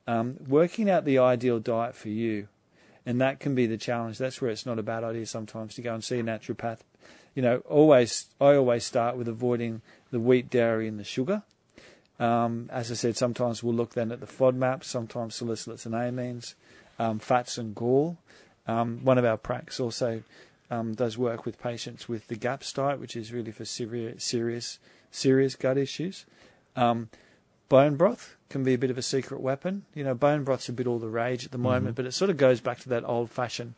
Um, 0.07 0.37
working 0.47 0.89
out 0.89 1.05
the 1.05 1.19
ideal 1.19 1.59
diet 1.59 1.95
for 1.95 2.09
you, 2.09 2.47
And 3.09 3.19
that 3.21 3.39
can 3.39 3.55
be 3.55 3.65
the 3.65 3.75
challenge. 3.75 4.19
That's 4.19 4.39
where 4.39 4.51
it's 4.51 4.67
not 4.67 4.77
a 4.77 4.83
bad 4.83 5.03
idea 5.03 5.25
sometimes 5.25 5.73
to 5.73 5.81
go 5.81 5.95
and 5.95 6.03
see 6.03 6.19
a 6.19 6.23
naturopath. 6.23 6.81
You 7.33 7.41
know, 7.41 7.57
always 7.67 8.27
I 8.39 8.53
always 8.53 8.83
start 8.83 9.17
with 9.17 9.27
avoiding 9.27 9.81
the 10.11 10.19
wheat, 10.19 10.51
dairy, 10.51 10.87
and 10.87 10.99
the 10.99 11.03
sugar. 11.03 11.41
Um, 12.19 12.69
as 12.71 12.91
I 12.91 12.93
said, 12.93 13.17
sometimes 13.17 13.63
we'll 13.63 13.73
look 13.73 13.95
then 13.95 14.11
at 14.11 14.19
the 14.19 14.27
FODMAPs, 14.27 14.83
sometimes 14.83 15.39
salicylates 15.39 15.87
and 15.87 15.95
amines, 15.95 16.53
um, 16.99 17.17
fats 17.17 17.57
and 17.57 17.73
gall. 17.73 18.19
Um, 18.67 19.03
one 19.03 19.17
of 19.17 19.25
our 19.25 19.39
pracs 19.39 19.79
also 19.79 20.21
um, 20.69 20.93
does 20.93 21.17
work 21.17 21.47
with 21.47 21.59
patients 21.59 22.07
with 22.07 22.27
the 22.27 22.35
GAPS 22.35 22.71
diet, 22.73 22.99
which 22.99 23.15
is 23.15 23.33
really 23.33 23.51
for 23.51 23.65
serious, 23.65 24.23
serious, 24.23 24.77
serious 25.09 25.55
gut 25.55 25.79
issues. 25.79 26.27
Um, 26.75 27.09
bone 27.69 27.95
broth 27.95 28.35
can 28.49 28.63
be 28.63 28.73
a 28.73 28.77
bit 28.77 28.89
of 28.91 28.97
a 28.97 29.01
secret 29.01 29.39
weapon. 29.41 29.85
You 29.93 30.03
know, 30.03 30.13
bone 30.15 30.43
broth's 30.43 30.69
a 30.69 30.73
bit 30.73 30.87
all 30.87 30.99
the 30.99 31.07
rage 31.09 31.45
at 31.45 31.51
the 31.51 31.57
moment, 31.57 31.95
but 31.95 32.05
it 32.05 32.13
sort 32.13 32.29
of 32.31 32.37
goes 32.37 32.59
back 32.59 32.79
to 32.79 32.89
that 32.89 33.05
old 33.05 33.29
fashioned. 33.29 33.75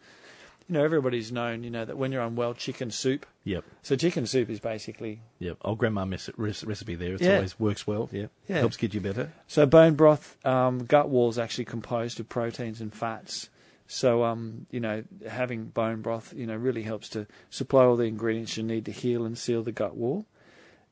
You 0.68 0.76
know, 0.78 0.84
everybody's 0.86 1.32
known, 1.34 1.64
you 1.64 1.70
know, 1.70 1.84
that 1.84 1.98
when 1.98 2.14
you're 2.14 2.22
unwell, 2.22 2.54
chicken 2.54 2.92
soup. 2.92 3.26
Yep. 3.44 3.66
So 3.82 3.98
chicken 3.98 4.26
soup 4.26 4.50
is 4.50 4.62
basically 4.62 5.22
Yep. 5.40 5.58
Old 5.64 5.80
grandma 5.80 6.06
recipe 6.38 6.96
there. 6.96 7.16
It 7.16 7.22
Yeah. 7.22 7.36
always 7.36 7.60
works 7.60 7.86
well. 7.86 8.08
Yeah. 8.12 8.28
Yeah. 8.48 8.60
Helps 8.60 8.78
get 8.78 8.94
you 8.94 9.02
better. 9.02 9.34
So 9.48 9.66
bone 9.66 9.96
broth, 9.96 10.38
um, 10.46 10.86
gut 10.86 11.10
wall 11.10 11.30
is 11.30 11.38
actually 11.38 11.66
composed 11.66 12.20
of 12.22 12.30
proteins 12.30 12.80
and 12.80 12.94
fats. 12.94 13.50
So 13.88 14.24
um, 14.24 14.68
you 14.72 14.80
know, 14.80 15.04
having 15.28 15.66
bone 15.66 16.02
broth, 16.02 16.34
you 16.34 16.46
know, 16.46 16.56
really 16.56 16.84
helps 16.84 17.10
to 17.10 17.28
supply 17.50 17.84
all 17.84 17.98
the 17.98 18.06
ingredients 18.06 18.56
you 18.56 18.64
need 18.64 18.86
to 18.86 18.92
heal 18.92 19.26
and 19.26 19.38
seal 19.38 19.64
the 19.64 19.74
gut 19.74 19.98
wall. 19.98 20.26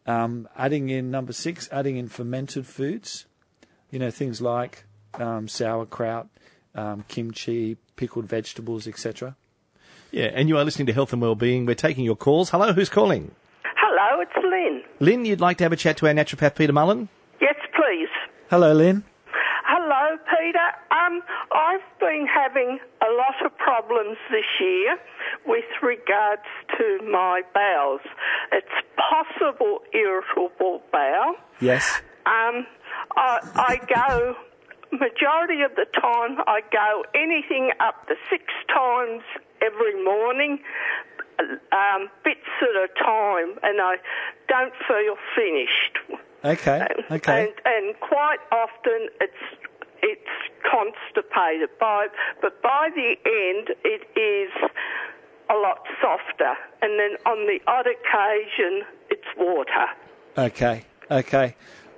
Um, 0.06 0.48
adding 0.58 0.90
in 0.90 1.12
number 1.12 1.34
six, 1.34 1.70
adding 1.72 1.98
in 1.98 2.08
fermented 2.08 2.66
foods, 2.66 3.26
you 3.92 4.00
know, 4.00 4.10
things 4.10 4.42
like 4.42 4.86
um, 5.16 5.48
sauerkraut, 5.48 6.28
um, 6.76 7.04
kimchi, 7.08 7.78
pickled 7.96 8.26
vegetables, 8.26 8.88
etc. 8.88 9.36
Yeah. 10.12 10.32
And 10.34 10.50
you 10.50 10.58
are 10.58 10.64
listening 10.64 10.88
to 10.88 10.94
Health 10.94 11.14
and 11.14 11.22
Wellbeing. 11.22 11.66
We're 11.66 11.76
taking 11.76 12.06
your 12.06 12.16
calls. 12.16 12.50
Hello. 12.50 12.74
Who's 12.74 12.90
calling? 12.90 13.32
Hello, 13.76 14.22
it's 14.22 14.32
Lynn. 14.44 14.84
Lynn, 15.00 15.26
you'd 15.26 15.42
like 15.42 15.58
to 15.58 15.64
have 15.66 15.74
a 15.74 15.76
chat 15.76 15.98
to 15.98 16.08
our 16.08 16.14
naturopath, 16.14 16.56
Peter 16.56 16.74
Mullen? 16.74 17.10
Yes, 17.42 17.56
please. 17.76 18.10
Hello, 18.50 18.74
Lynn. 18.74 19.04
Hello, 19.66 20.18
Peter. 20.26 20.68
Um, 20.92 21.22
I've 21.52 22.00
been 22.00 22.26
having 22.28 22.70
a 22.70 22.74
lot 22.74 22.80
of 22.80 22.89
problems 23.70 24.18
this 24.32 24.50
year 24.60 24.98
with 25.46 25.70
regards 25.84 26.50
to 26.76 27.00
my 27.06 27.42
bowels. 27.54 28.02
It's 28.52 28.68
possible 28.98 29.82
irritable 29.94 30.82
bowel. 30.92 31.36
Yes. 31.62 32.02
Um, 32.26 32.66
I, 33.16 33.40
I 33.56 33.76
go, 33.94 34.36
majority 34.92 35.62
of 35.62 35.76
the 35.76 35.86
time, 36.02 36.40
I 36.48 36.62
go 36.72 37.04
anything 37.14 37.70
up 37.80 38.08
to 38.08 38.16
six 38.30 38.44
times 38.74 39.22
every 39.62 40.04
morning, 40.04 40.60
um, 41.72 42.10
bits 42.24 42.50
at 42.62 42.76
a 42.76 42.88
time, 42.98 43.60
and 43.62 43.80
I 43.82 43.98
don't 44.48 44.74
feel 44.88 45.16
finished. 45.38 46.22
Okay. 46.44 46.88
Okay. 47.12 47.42
And, 47.44 47.54
and 47.66 48.00
quite 48.00 48.40
often 48.52 49.10
it's 49.22 49.44
it's 50.02 50.39
constipated 50.64 51.70
by, 51.80 52.08
but 52.42 52.62
by 52.62 52.90
the 52.94 53.16
end 53.26 53.76
it 53.84 54.08
is 54.20 54.52
a 55.50 55.56
lot 55.56 55.80
softer, 56.02 56.54
and 56.82 57.00
then 57.00 57.18
on 57.26 57.48
the 57.48 57.60
odd 57.68 57.88
occasion 57.88 58.84
it's 59.10 59.28
water. 59.38 59.88
Okay, 60.38 60.86
okay. 61.10 61.56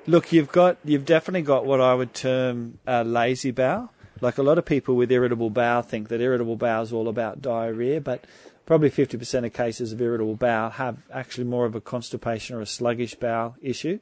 Look, 0.07 0.31
you've 0.31 0.51
got 0.51 0.77
you've 0.83 1.05
definitely 1.05 1.43
got 1.43 1.65
what 1.65 1.81
I 1.81 1.93
would 1.93 2.13
term 2.13 2.79
a 2.87 3.03
lazy 3.03 3.51
bowel. 3.51 3.91
Like 4.19 4.37
a 4.37 4.43
lot 4.43 4.57
of 4.57 4.65
people 4.65 4.95
with 4.95 5.11
irritable 5.11 5.49
bowel 5.49 5.81
think 5.81 6.09
that 6.09 6.21
irritable 6.21 6.55
bowel 6.55 6.83
is 6.83 6.93
all 6.93 7.07
about 7.07 7.41
diarrhea, 7.41 7.99
but 7.99 8.25
probably 8.65 8.91
50% 8.91 9.45
of 9.45 9.53
cases 9.53 9.91
of 9.91 10.01
irritable 10.01 10.35
bowel 10.35 10.69
have 10.71 10.97
actually 11.11 11.43
more 11.43 11.65
of 11.65 11.75
a 11.75 11.81
constipation 11.81 12.55
or 12.55 12.61
a 12.61 12.65
sluggish 12.65 13.15
bowel 13.15 13.55
issue. 13.61 13.99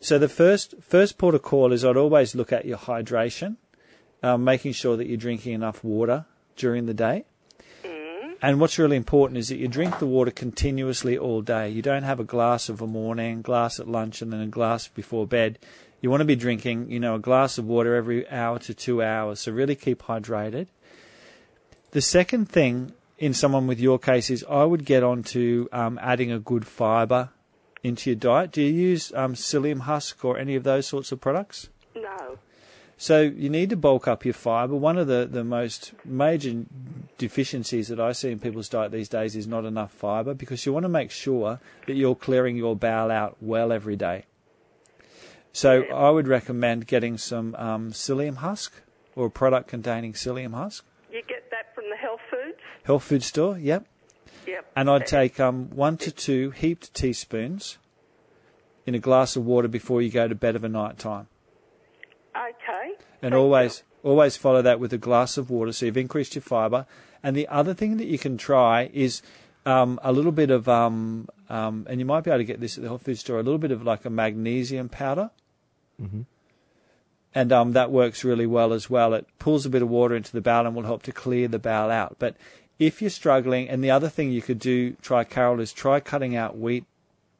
So 0.00 0.18
the 0.18 0.28
first 0.28 0.74
first 0.80 1.18
port 1.18 1.34
of 1.34 1.42
call 1.42 1.72
is 1.72 1.84
I'd 1.84 1.96
always 1.96 2.34
look 2.34 2.52
at 2.52 2.64
your 2.64 2.78
hydration, 2.78 3.56
um, 4.22 4.44
making 4.44 4.72
sure 4.72 4.96
that 4.96 5.06
you're 5.06 5.16
drinking 5.16 5.54
enough 5.54 5.82
water 5.82 6.26
during 6.56 6.86
the 6.86 6.94
day. 6.94 7.24
And 8.42 8.60
what's 8.60 8.78
really 8.78 8.96
important 8.96 9.38
is 9.38 9.48
that 9.48 9.56
you 9.56 9.66
drink 9.66 9.98
the 9.98 10.06
water 10.06 10.30
continuously 10.30 11.16
all 11.16 11.40
day. 11.40 11.70
You 11.70 11.80
don't 11.80 12.02
have 12.02 12.20
a 12.20 12.24
glass 12.24 12.68
of 12.68 12.82
a 12.82 12.86
morning, 12.86 13.40
glass 13.40 13.80
at 13.80 13.88
lunch, 13.88 14.20
and 14.20 14.30
then 14.30 14.40
a 14.40 14.46
glass 14.46 14.88
before 14.88 15.26
bed. 15.26 15.58
You 16.02 16.10
want 16.10 16.20
to 16.20 16.26
be 16.26 16.36
drinking, 16.36 16.90
you 16.90 17.00
know, 17.00 17.14
a 17.14 17.18
glass 17.18 17.56
of 17.56 17.64
water 17.64 17.94
every 17.94 18.28
hour 18.28 18.58
to 18.60 18.74
two 18.74 19.02
hours. 19.02 19.40
So 19.40 19.52
really 19.52 19.74
keep 19.74 20.02
hydrated. 20.02 20.66
The 21.92 22.02
second 22.02 22.50
thing 22.50 22.92
in 23.18 23.32
someone 23.32 23.66
with 23.66 23.80
your 23.80 23.98
case 23.98 24.28
is 24.28 24.44
I 24.48 24.64
would 24.64 24.84
get 24.84 25.02
on 25.02 25.22
to 25.24 25.68
um, 25.72 25.98
adding 26.02 26.30
a 26.30 26.38
good 26.38 26.66
fibre 26.66 27.30
into 27.82 28.10
your 28.10 28.16
diet. 28.16 28.52
Do 28.52 28.62
you 28.62 28.72
use 28.72 29.12
um, 29.14 29.34
psyllium 29.34 29.80
husk 29.80 30.24
or 30.24 30.38
any 30.38 30.54
of 30.54 30.64
those 30.64 30.86
sorts 30.86 31.12
of 31.12 31.20
products? 31.20 31.68
No. 31.94 32.38
So 32.98 33.20
you 33.20 33.50
need 33.50 33.70
to 33.70 33.76
bulk 33.76 34.08
up 34.08 34.24
your 34.24 34.34
fibre. 34.34 34.74
One 34.74 34.96
of 34.96 35.06
the, 35.06 35.28
the 35.30 35.44
most 35.44 35.92
major 36.04 36.64
deficiencies 37.18 37.88
that 37.88 38.00
I 38.00 38.12
see 38.12 38.30
in 38.30 38.38
people's 38.38 38.70
diet 38.70 38.90
these 38.90 39.08
days 39.08 39.36
is 39.36 39.46
not 39.46 39.66
enough 39.66 39.92
fibre 39.92 40.32
because 40.32 40.64
you 40.64 40.72
want 40.72 40.84
to 40.84 40.88
make 40.88 41.10
sure 41.10 41.60
that 41.86 41.94
you're 41.94 42.14
clearing 42.14 42.56
your 42.56 42.74
bowel 42.74 43.10
out 43.10 43.36
well 43.40 43.70
every 43.70 43.96
day. 43.96 44.24
So 45.52 45.82
I 45.84 46.10
would 46.10 46.28
recommend 46.28 46.86
getting 46.86 47.18
some 47.18 47.54
um, 47.56 47.92
psyllium 47.92 48.36
husk 48.36 48.72
or 49.14 49.26
a 49.26 49.30
product 49.30 49.68
containing 49.68 50.14
psyllium 50.14 50.54
husk. 50.54 50.84
You 51.10 51.22
get 51.28 51.50
that 51.50 51.74
from 51.74 51.84
the 51.90 51.96
health 51.96 52.20
foods? 52.30 52.58
Health 52.84 53.04
food 53.04 53.22
store, 53.22 53.58
yep. 53.58 53.86
Yep. 54.46 54.72
And 54.76 54.90
I'd 54.90 55.06
take 55.06 55.40
um, 55.40 55.70
one 55.70 55.96
to 55.98 56.10
two 56.10 56.50
heaped 56.50 56.94
teaspoons 56.94 57.78
in 58.86 58.94
a 58.94 58.98
glass 58.98 59.36
of 59.36 59.44
water 59.44 59.68
before 59.68 60.00
you 60.00 60.10
go 60.10 60.28
to 60.28 60.34
bed 60.34 60.56
of 60.56 60.64
a 60.64 60.68
night 60.68 60.98
time. 60.98 61.26
Okay. 62.36 62.92
and 63.22 63.32
Thank 63.32 63.34
always 63.34 63.82
always 64.02 64.36
follow 64.36 64.62
that 64.62 64.78
with 64.78 64.92
a 64.92 64.98
glass 64.98 65.36
of 65.36 65.50
water. 65.50 65.72
So 65.72 65.86
you've 65.86 65.96
increased 65.96 66.34
your 66.34 66.42
fibre. 66.42 66.86
And 67.22 67.36
the 67.36 67.48
other 67.48 67.74
thing 67.74 67.96
that 67.96 68.06
you 68.06 68.18
can 68.18 68.36
try 68.36 68.90
is 68.92 69.20
um, 69.64 69.98
a 70.02 70.12
little 70.12 70.32
bit 70.32 70.50
of 70.50 70.68
um, 70.68 71.28
um, 71.48 71.86
and 71.90 71.98
you 71.98 72.06
might 72.06 72.22
be 72.22 72.30
able 72.30 72.38
to 72.38 72.44
get 72.44 72.60
this 72.60 72.76
at 72.76 72.82
the 72.82 72.88
health 72.88 73.02
food 73.02 73.18
store. 73.18 73.40
A 73.40 73.42
little 73.42 73.58
bit 73.58 73.72
of 73.72 73.82
like 73.82 74.04
a 74.04 74.10
magnesium 74.10 74.88
powder. 74.88 75.30
Mm-hmm. 76.00 76.22
And 77.34 77.52
um, 77.52 77.72
that 77.72 77.90
works 77.90 78.24
really 78.24 78.46
well 78.46 78.72
as 78.72 78.88
well. 78.88 79.12
It 79.12 79.26
pulls 79.38 79.66
a 79.66 79.70
bit 79.70 79.82
of 79.82 79.90
water 79.90 80.14
into 80.14 80.32
the 80.32 80.40
bowel 80.40 80.66
and 80.66 80.74
will 80.74 80.84
help 80.84 81.02
to 81.02 81.12
clear 81.12 81.48
the 81.48 81.58
bowel 81.58 81.90
out. 81.90 82.16
But 82.18 82.36
if 82.78 83.00
you're 83.00 83.10
struggling, 83.10 83.68
and 83.68 83.82
the 83.82 83.90
other 83.90 84.08
thing 84.08 84.30
you 84.30 84.42
could 84.42 84.58
do, 84.58 84.92
try 85.02 85.24
Carol, 85.24 85.60
is 85.60 85.72
try 85.72 86.00
cutting 86.00 86.36
out 86.36 86.58
wheat, 86.58 86.84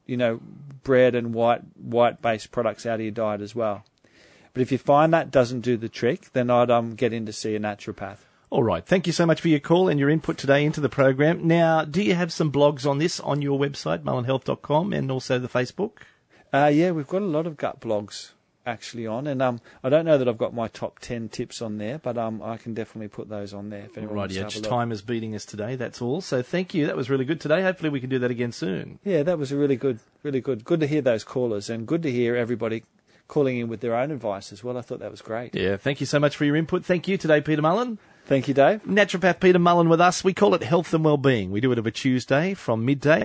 you 0.07 0.17
know, 0.17 0.41
bread 0.83 1.15
and 1.15 1.35
white 1.35 1.63
white 1.77 2.23
based 2.23 2.53
products 2.53 2.87
out 2.87 3.01
of 3.01 3.03
your 3.03 3.11
diet 3.11 3.41
as 3.41 3.55
well. 3.55 3.85
But 4.55 4.63
if 4.63 4.73
you 4.73 4.79
find 4.79 5.13
that 5.13 5.31
doesn't 5.31 5.61
do 5.61 5.77
the 5.77 5.89
trick, 5.89 6.33
then 6.33 6.51
I'd 6.51 6.71
um, 6.71 6.95
get 6.95 7.13
in 7.13 7.27
to 7.27 7.33
see 7.33 7.55
a 7.55 7.61
naturopath. 7.61 8.19
All 8.49 8.63
right. 8.63 8.87
Thank 8.87 9.07
you 9.07 9.13
so 9.13 9.27
much 9.27 9.41
for 9.41 9.49
your 9.49 9.61
call 9.61 9.89
and 9.89 10.01
your 10.01 10.09
input 10.09 10.39
today 10.39 10.65
into 10.65 10.81
the 10.81 10.89
program. 10.89 11.47
Now, 11.47 11.85
do 11.85 12.03
you 12.03 12.15
have 12.15 12.33
some 12.33 12.53
blogs 12.53 12.89
on 12.89 12.99
this 12.99 13.21
on 13.21 13.43
your 13.43 13.59
website, 13.59 14.03
mullenhealth.com, 14.03 14.93
and 14.93 15.11
also 15.11 15.39
the 15.39 15.49
Facebook? 15.49 15.99
Uh, 16.55 16.71
yeah, 16.73 16.93
we've 16.93 17.09
got 17.09 17.23
a 17.23 17.27
lot 17.27 17.47
of 17.47 17.57
gut 17.57 17.81
blogs 17.81 18.31
actually 18.67 19.07
on, 19.07 19.27
and 19.27 19.41
um, 19.41 19.61
I 19.83 19.89
don't 19.89 20.05
know 20.05 20.19
that 20.19 20.29
I've 20.29 20.37
got 20.37 20.53
my 20.53 20.69
top 20.69 20.99
ten 20.99 21.29
tips 21.29 21.63
on 21.63 21.79
there, 21.79 21.99
but 21.99 22.19
um, 22.19 22.43
I 22.43 22.57
can 22.57 22.75
definitely 22.75 23.09
put 23.09 23.29
those 23.29 23.55
on 23.55 23.71
there 23.71 23.85
if 23.85 23.97
anyone 23.97 24.17
Right, 24.17 24.31
yeah, 24.31 24.45
just 24.45 24.65
time 24.65 24.93
is 24.93 25.03
beating 25.03 25.35
us 25.35 25.45
today. 25.45 25.77
That's 25.77 26.03
all. 26.03 26.21
So 26.21 26.43
thank 26.43 26.75
you. 26.75 26.87
That 26.87 26.97
was 26.97 27.09
really 27.09 27.25
good 27.25 27.41
today. 27.41 27.63
Hopefully 27.63 27.91
we 27.91 28.01
can 28.01 28.11
do 28.11 28.19
that 28.19 28.31
again 28.31 28.53
soon. 28.53 28.99
Yeah, 29.05 29.23
that 29.23 29.39
was 29.39 29.53
a 29.53 29.57
really 29.57 29.77
good, 29.77 30.01
really 30.23 30.41
good. 30.41 30.65
Good 30.65 30.81
to 30.81 30.87
hear 30.87 31.01
those 31.01 31.25
callers, 31.25 31.71
and 31.71 31.87
good 31.87 32.03
to 32.03 32.11
hear 32.11 32.37
everybody 32.37 32.83
calling 33.29 33.59
in 33.59 33.69
with 33.69 33.81
their 33.81 33.95
own 33.95 34.11
advice 34.11 34.53
as 34.53 34.63
well. 34.63 34.77
I 34.77 34.83
thought 34.83 35.01
that 35.01 35.11
was 35.11 35.23
great. 35.23 35.55
Yeah, 35.55 35.77
thank 35.77 36.01
you 36.01 36.07
so 36.07 36.19
much 36.19 36.37
for 36.37 36.45
your 36.45 36.57
input. 36.57 36.85
Thank 36.85 37.09
you 37.09 37.17
today, 37.17 37.41
Peter 37.41 37.63
Mullen. 37.63 37.99
Thank 38.27 38.49
you, 38.49 38.55
Dave. 38.55 38.83
Naturopath 38.83 39.39
Peter 39.39 39.59
Mullen 39.61 39.89
with 39.89 40.01
us. 40.01 40.25
We 40.25 40.35
call 40.35 40.55
it 40.55 40.65
Health 40.65 40.93
and 40.93 41.05
Wellbeing. 41.05 41.53
We 41.53 41.61
do 41.61 41.71
it 41.71 41.79
of 41.79 41.87
a 41.87 41.93
Tuesday 41.93 42.55
from 42.55 42.85
midday. 42.85 43.25